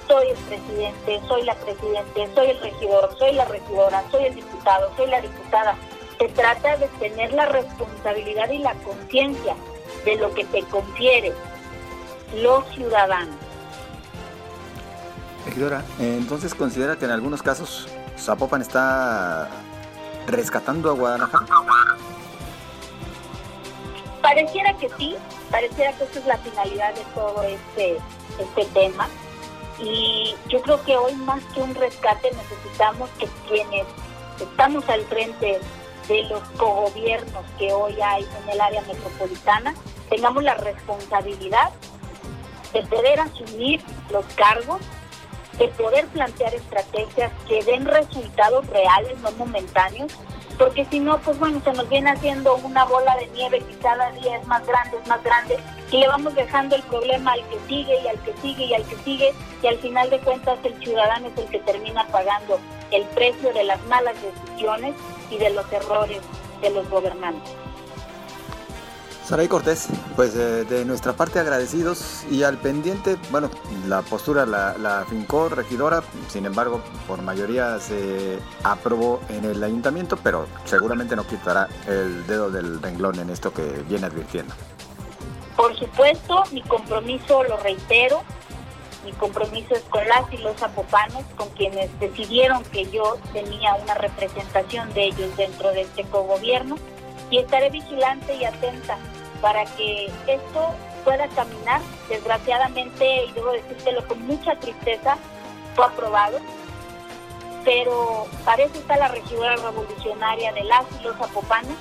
soy 0.07 0.29
el 0.29 0.37
presidente, 0.37 1.21
soy 1.27 1.43
la 1.43 1.55
presidente, 1.55 2.29
soy 2.33 2.49
el 2.49 2.59
regidor, 2.59 3.15
soy 3.17 3.33
la 3.33 3.45
regidora, 3.45 4.03
soy 4.11 4.25
el 4.25 4.35
diputado, 4.35 4.91
soy 4.95 5.07
la 5.07 5.21
diputada. 5.21 5.75
Se 6.17 6.27
trata 6.29 6.77
de 6.77 6.87
tener 6.99 7.33
la 7.33 7.45
responsabilidad 7.45 8.49
y 8.49 8.59
la 8.59 8.73
conciencia 8.75 9.55
de 10.05 10.15
lo 10.15 10.33
que 10.33 10.45
te 10.45 10.63
confiere 10.63 11.33
los 12.35 12.67
ciudadanos. 12.73 13.35
Regidora, 15.45 15.83
entonces 15.99 16.55
considera 16.55 16.97
que 16.97 17.05
en 17.05 17.11
algunos 17.11 17.41
casos 17.41 17.87
Zapopan 18.17 18.61
está 18.61 19.49
rescatando 20.25 20.89
a 20.89 20.93
Guadalajara. 20.93 21.45
Pareciera 24.21 24.73
que 24.73 24.89
sí, 24.97 25.15
pareciera 25.49 25.93
que 25.93 26.03
esa 26.03 26.19
es 26.19 26.25
la 26.25 26.37
finalidad 26.37 26.93
de 26.93 27.01
todo 27.13 27.43
este, 27.43 27.97
este 28.39 28.65
tema. 28.73 29.07
Y 29.79 30.35
yo 30.47 30.61
creo 30.61 30.83
que 30.83 30.97
hoy 30.97 31.13
más 31.15 31.43
que 31.53 31.61
un 31.61 31.75
rescate 31.75 32.31
necesitamos 32.31 33.09
que 33.19 33.27
quienes 33.47 33.85
estamos 34.39 34.87
al 34.89 35.01
frente 35.05 35.59
de 36.07 36.23
los 36.23 36.41
cogobiernos 36.57 37.43
que 37.57 37.71
hoy 37.73 37.99
hay 38.01 38.23
en 38.23 38.49
el 38.49 38.61
área 38.61 38.81
metropolitana, 38.81 39.75
tengamos 40.09 40.43
la 40.43 40.55
responsabilidad 40.55 41.69
de 42.73 42.81
poder 42.83 43.19
asumir 43.19 43.81
los 44.11 44.25
cargos, 44.35 44.79
de 45.57 45.67
poder 45.69 46.05
plantear 46.07 46.53
estrategias 46.53 47.31
que 47.47 47.63
den 47.63 47.85
resultados 47.85 48.65
reales, 48.67 49.19
no 49.19 49.31
momentáneos, 49.33 50.11
porque 50.57 50.85
si 50.85 50.99
no, 50.99 51.19
pues 51.19 51.37
bueno, 51.39 51.61
se 51.63 51.73
nos 51.73 51.87
viene 51.89 52.11
haciendo 52.11 52.55
una 52.55 52.85
bola 52.85 53.15
de 53.17 53.27
nieve 53.27 53.59
que 53.59 53.77
cada 53.77 54.11
día 54.11 54.37
es 54.37 54.47
más 54.47 54.65
grande, 54.65 54.97
es 55.01 55.07
más 55.07 55.23
grande, 55.23 55.57
y 55.91 55.97
le 55.97 56.07
vamos 56.07 56.35
dejando 56.35 56.75
el 56.75 56.83
problema 56.83 57.33
al 57.33 57.47
que 57.47 57.59
sigue 57.67 58.01
y 58.03 58.07
al 58.07 58.19
que 58.21 58.33
sigue 58.41 58.65
y 58.65 58.73
al 58.73 58.83
que 58.83 58.97
sigue, 59.03 59.33
y 59.61 59.67
al 59.67 59.77
final 59.77 60.09
de 60.09 60.19
cuentas 60.19 60.59
el 60.63 60.77
ciudadano 60.79 61.27
es 61.27 61.37
el 61.37 61.45
que 61.45 61.59
termina 61.59 62.05
pagando 62.07 62.59
el 62.91 63.03
precio 63.07 63.53
de 63.53 63.63
las 63.63 63.83
malas 63.85 64.15
decisiones 64.21 64.95
y 65.31 65.37
de 65.37 65.49
los 65.51 65.71
errores 65.71 66.21
de 66.61 66.69
los 66.71 66.89
gobernantes. 66.89 67.53
Saray 69.25 69.49
Cortés, 69.49 69.89
pues 70.15 70.33
eh, 70.35 70.63
de 70.63 70.85
nuestra 70.85 71.11
parte 71.11 71.39
agradecidos 71.39 72.23
y 72.31 72.43
al 72.43 72.57
pendiente, 72.57 73.17
bueno, 73.29 73.49
la 73.85 74.01
postura 74.01 74.45
la, 74.45 74.77
la 74.77 75.05
fincó 75.09 75.49
regidora, 75.49 76.01
sin 76.29 76.45
embargo, 76.45 76.81
por 77.09 77.21
mayoría 77.21 77.77
se 77.79 78.39
aprobó 78.63 79.19
en 79.27 79.43
el 79.43 79.61
ayuntamiento, 79.61 80.15
pero 80.15 80.47
seguramente 80.63 81.17
no 81.17 81.27
quitará 81.27 81.67
el 81.87 82.25
dedo 82.25 82.49
del 82.49 82.81
renglón 82.81 83.19
en 83.19 83.29
esto 83.29 83.53
que 83.53 83.63
viene 83.89 84.05
advirtiendo. 84.05 84.53
Por 85.57 85.75
supuesto, 85.77 86.43
mi 86.51 86.61
compromiso, 86.61 87.43
lo 87.43 87.57
reitero, 87.57 88.21
mi 89.03 89.11
compromiso 89.13 89.73
es 89.73 89.81
con 89.89 90.07
las 90.07 90.31
y 90.31 90.37
los 90.37 90.55
zapopanos, 90.57 91.23
con 91.35 91.49
quienes 91.49 91.89
decidieron 91.99 92.63
que 92.65 92.85
yo 92.91 93.17
tenía 93.33 93.73
una 93.75 93.95
representación 93.95 94.93
de 94.93 95.05
ellos 95.05 95.35
dentro 95.35 95.71
de 95.71 95.81
este 95.81 96.03
cogobierno 96.03 96.75
y 97.31 97.39
estaré 97.39 97.71
vigilante 97.71 98.35
y 98.35 98.45
atenta 98.45 98.99
para 99.41 99.65
que 99.75 100.11
esto 100.27 100.75
pueda 101.03 101.27
caminar. 101.29 101.81
Desgraciadamente, 102.07 103.25
y 103.25 103.31
debo 103.31 103.51
decírtelo 103.51 104.07
con 104.07 104.27
mucha 104.27 104.55
tristeza, 104.59 105.17
fue 105.75 105.85
aprobado, 105.85 106.37
pero 107.65 108.27
para 108.45 108.63
eso 108.63 108.75
está 108.75 108.95
la 108.97 109.07
regidora 109.07 109.55
revolucionaria 109.55 110.53
de 110.53 110.65
las 110.65 110.85
y 110.99 111.03
los 111.03 111.17
zapopanos, 111.17 111.75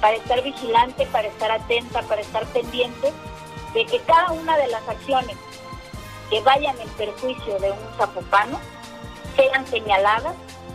para 0.00 0.16
estar 0.16 0.42
vigilante, 0.42 1.06
para 1.06 1.28
estar 1.28 1.50
atenta, 1.50 2.02
para 2.02 2.20
estar 2.20 2.44
pendiente 2.46 3.12
de 3.74 3.86
que 3.86 4.00
cada 4.00 4.32
una 4.32 4.56
de 4.56 4.68
las 4.68 4.86
acciones 4.88 5.36
que 6.30 6.40
vayan 6.40 6.78
en 6.80 6.88
perjuicio 6.90 7.58
de 7.58 7.70
un 7.70 7.78
zapopano 7.96 8.58
sean 9.36 9.66
señaladas 9.66 10.34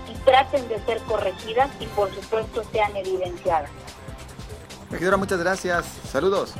y 0.10 0.18
traten 0.20 0.68
de 0.68 0.80
ser 0.86 1.00
corregidas 1.04 1.70
y 1.80 1.86
por 1.88 2.14
supuesto 2.14 2.64
sean 2.72 2.96
evidenciadas. 2.96 3.70
Regidora, 4.90 5.18
muchas 5.18 5.40
gracias. 5.40 5.86
Saludos. 6.12 6.54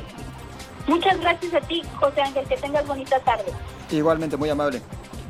Muchas 0.86 1.20
gracias 1.20 1.54
a 1.54 1.60
ti, 1.60 1.82
José 2.00 2.22
Ángel. 2.22 2.46
Que 2.46 2.56
tengas 2.56 2.86
bonita 2.86 3.20
tarde. 3.20 3.52
Igualmente, 3.90 4.36
muy 4.36 4.50
amable. 4.50 4.82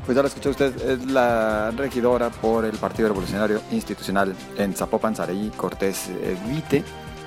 Pues 0.05 0.15
ya 0.15 0.21
lo 0.21 0.27
escuchó 0.27 0.49
usted, 0.49 0.75
es 0.81 1.05
la 1.05 1.71
regidora 1.71 2.29
por 2.29 2.65
el 2.65 2.77
Partido 2.77 3.07
Revolucionario 3.07 3.61
Institucional 3.71 4.35
en 4.57 4.75
Zapopan, 4.75 5.15
Saraí, 5.15 5.49
Cortés 5.55 6.09
eh, 6.09 6.37
Vite, 6.47 6.83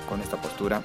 con 0.07 0.21
esta 0.21 0.37
postura 0.37 0.81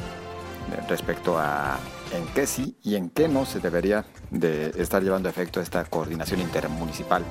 respecto 0.88 1.38
a 1.38 1.78
en 2.12 2.26
qué 2.34 2.46
sí 2.46 2.76
y 2.82 2.96
en 2.96 3.10
qué 3.10 3.28
no 3.28 3.44
se 3.44 3.60
debería 3.60 4.04
de 4.30 4.72
estar 4.76 5.02
llevando 5.02 5.28
a 5.28 5.32
efecto 5.32 5.60
esta 5.60 5.84
coordinación 5.84 6.40
intermunicipal, 6.40 7.24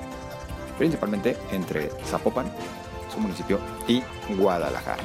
principalmente 0.77 1.37
entre 1.51 1.89
Zapopan, 2.05 2.51
su 3.13 3.19
municipio, 3.19 3.59
y 3.87 4.03
Guadalajara. 4.35 5.03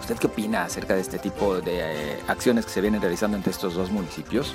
¿Usted 0.00 0.16
qué 0.16 0.26
opina 0.28 0.64
acerca 0.64 0.94
de 0.94 1.00
este 1.00 1.18
tipo 1.18 1.60
de 1.60 1.80
eh, 1.80 2.18
acciones 2.28 2.64
que 2.64 2.72
se 2.72 2.80
vienen 2.80 3.00
realizando 3.00 3.36
entre 3.36 3.50
estos 3.50 3.74
dos 3.74 3.90
municipios? 3.90 4.54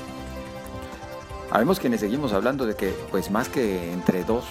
Habemos 1.51 1.79
quienes 1.79 1.99
seguimos 1.99 2.31
hablando 2.31 2.65
de 2.65 2.75
que, 2.75 2.95
pues 3.11 3.29
más 3.29 3.49
que 3.49 3.91
entre 3.91 4.23
dos, 4.23 4.45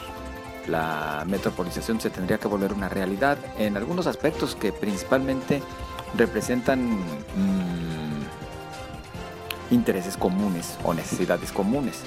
la 0.66 1.25
metropolización 1.27 2.01
se 2.01 2.11
tendría 2.11 2.37
que 2.38 2.49
volver 2.49 2.75
una 2.75 2.90
realidad 2.90 3.38
en 3.59 3.79
algunos 3.79 4.07
aspectos 4.07 4.55
que 4.55 4.73
principalmente 4.73 5.62
representan 6.16 6.99
mmm, 6.99 8.23
intereses 9.70 10.16
comunes 10.16 10.77
o 10.85 10.94
necesidades 10.94 11.53
comunes. 11.53 12.01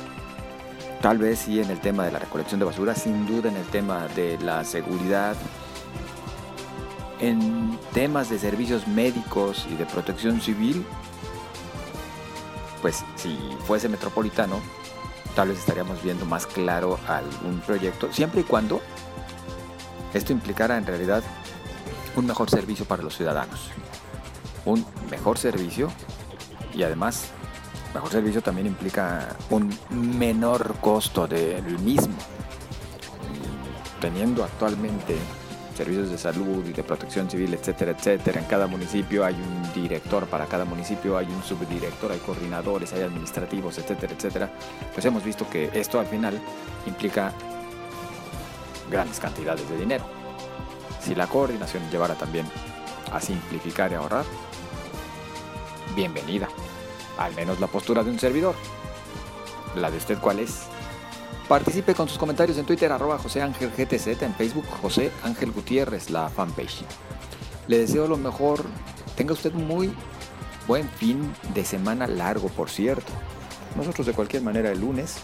Tal 1.01 1.17
vez 1.17 1.39
sí 1.39 1.59
en 1.59 1.69
el 1.69 1.79
tema 1.79 2.05
de 2.05 2.11
la 2.11 2.19
recolección 2.19 2.59
de 2.59 2.65
basura, 2.65 2.95
sin 2.95 3.25
duda 3.25 3.49
en 3.49 3.57
el 3.57 3.65
tema 3.65 4.07
de 4.15 4.37
la 4.39 4.63
seguridad, 4.63 5.35
en 7.19 7.77
temas 7.93 8.29
de 8.29 8.39
servicios 8.39 8.87
médicos 8.87 9.65
y 9.69 9.75
de 9.75 9.85
protección 9.85 10.41
civil, 10.41 10.85
pues 12.81 13.03
si 13.15 13.37
fuese 13.65 13.87
metropolitano, 13.89 14.59
tal 15.35 15.49
vez 15.49 15.59
estaríamos 15.59 16.01
viendo 16.03 16.25
más 16.25 16.45
claro 16.45 16.99
algún 17.07 17.59
proyecto, 17.61 18.11
siempre 18.11 18.41
y 18.41 18.43
cuando 18.43 18.81
esto 20.13 20.31
implicara 20.31 20.77
en 20.77 20.85
realidad 20.85 21.23
un 22.15 22.25
mejor 22.25 22.49
servicio 22.49 22.85
para 22.85 23.03
los 23.03 23.15
ciudadanos. 23.15 23.71
Un 24.65 24.85
mejor 25.09 25.37
servicio 25.37 25.89
y 26.73 26.83
además, 26.83 27.25
mejor 27.93 28.11
servicio 28.11 28.41
también 28.41 28.67
implica 28.67 29.35
un 29.49 29.77
menor 29.89 30.75
costo 30.81 31.27
del 31.27 31.79
mismo. 31.79 32.15
Teniendo 33.99 34.43
actualmente 34.43 35.15
servicios 35.75 36.09
de 36.09 36.17
salud 36.17 36.65
y 36.65 36.73
de 36.73 36.83
protección 36.83 37.29
civil, 37.29 37.53
etcétera, 37.53 37.91
etcétera. 37.91 38.39
En 38.39 38.45
cada 38.45 38.67
municipio 38.67 39.25
hay 39.25 39.35
un 39.35 39.73
director, 39.73 40.25
para 40.27 40.45
cada 40.45 40.65
municipio 40.65 41.17
hay 41.17 41.25
un 41.25 41.41
subdirector, 41.43 42.11
hay 42.11 42.19
coordinadores, 42.19 42.93
hay 42.93 43.01
administrativos, 43.01 43.77
etcétera, 43.77 44.13
etcétera. 44.13 44.51
Pues 44.93 45.05
hemos 45.05 45.23
visto 45.23 45.49
que 45.49 45.69
esto 45.73 45.99
al 45.99 46.05
final 46.05 46.39
implica 46.85 47.33
grandes 48.91 49.19
cantidades 49.19 49.67
de 49.69 49.77
dinero. 49.77 50.05
Si 51.01 51.15
la 51.15 51.27
coordinación 51.27 51.83
llevara 51.89 52.15
también 52.15 52.45
a 53.13 53.21
simplificar 53.21 53.91
y 53.91 53.95
ahorrar, 53.95 54.25
bienvenida. 55.95 56.49
Al 57.17 57.33
menos 57.35 57.59
la 57.59 57.67
postura 57.67 58.03
de 58.03 58.09
un 58.09 58.19
servidor. 58.19 58.55
¿La 59.75 59.91
de 59.91 59.97
usted 59.97 60.17
cuál 60.19 60.39
es? 60.39 60.63
Participe 61.47 61.93
con 61.93 62.09
sus 62.09 62.17
comentarios 62.17 62.57
en 62.57 62.65
Twitter, 62.65 62.91
arroba 62.91 63.19
José 63.19 63.41
Ángel 63.41 63.71
GTZ, 63.71 64.23
en 64.23 64.33
Facebook 64.33 64.65
José 64.81 65.11
Ángel 65.23 65.51
Gutiérrez, 65.51 66.09
la 66.09 66.29
fanpage. 66.29 66.83
Le 67.67 67.77
deseo 67.77 68.07
lo 68.07 68.17
mejor, 68.17 68.65
tenga 69.15 69.33
usted 69.33 69.53
muy 69.53 69.93
buen 70.67 70.89
fin 70.89 71.33
de 71.53 71.63
semana 71.63 72.07
largo, 72.07 72.47
por 72.49 72.69
cierto. 72.69 73.11
Nosotros 73.75 74.07
de 74.07 74.13
cualquier 74.13 74.41
manera 74.41 74.71
el 74.71 74.79
lunes, 74.79 75.17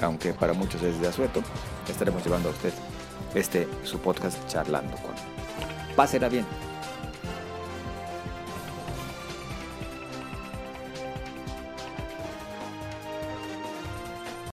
aunque 0.00 0.32
para 0.32 0.52
muchos 0.52 0.82
es 0.82 1.00
de 1.00 1.08
asueto, 1.08 1.42
estaremos 1.88 2.24
llevando 2.24 2.48
a 2.48 2.52
usted 2.52 2.72
este 3.34 3.68
su 3.84 3.98
podcast 3.98 4.46
charlando 4.46 4.96
con. 4.98 5.14
Pásela 5.94 6.28
bien. 6.28 6.46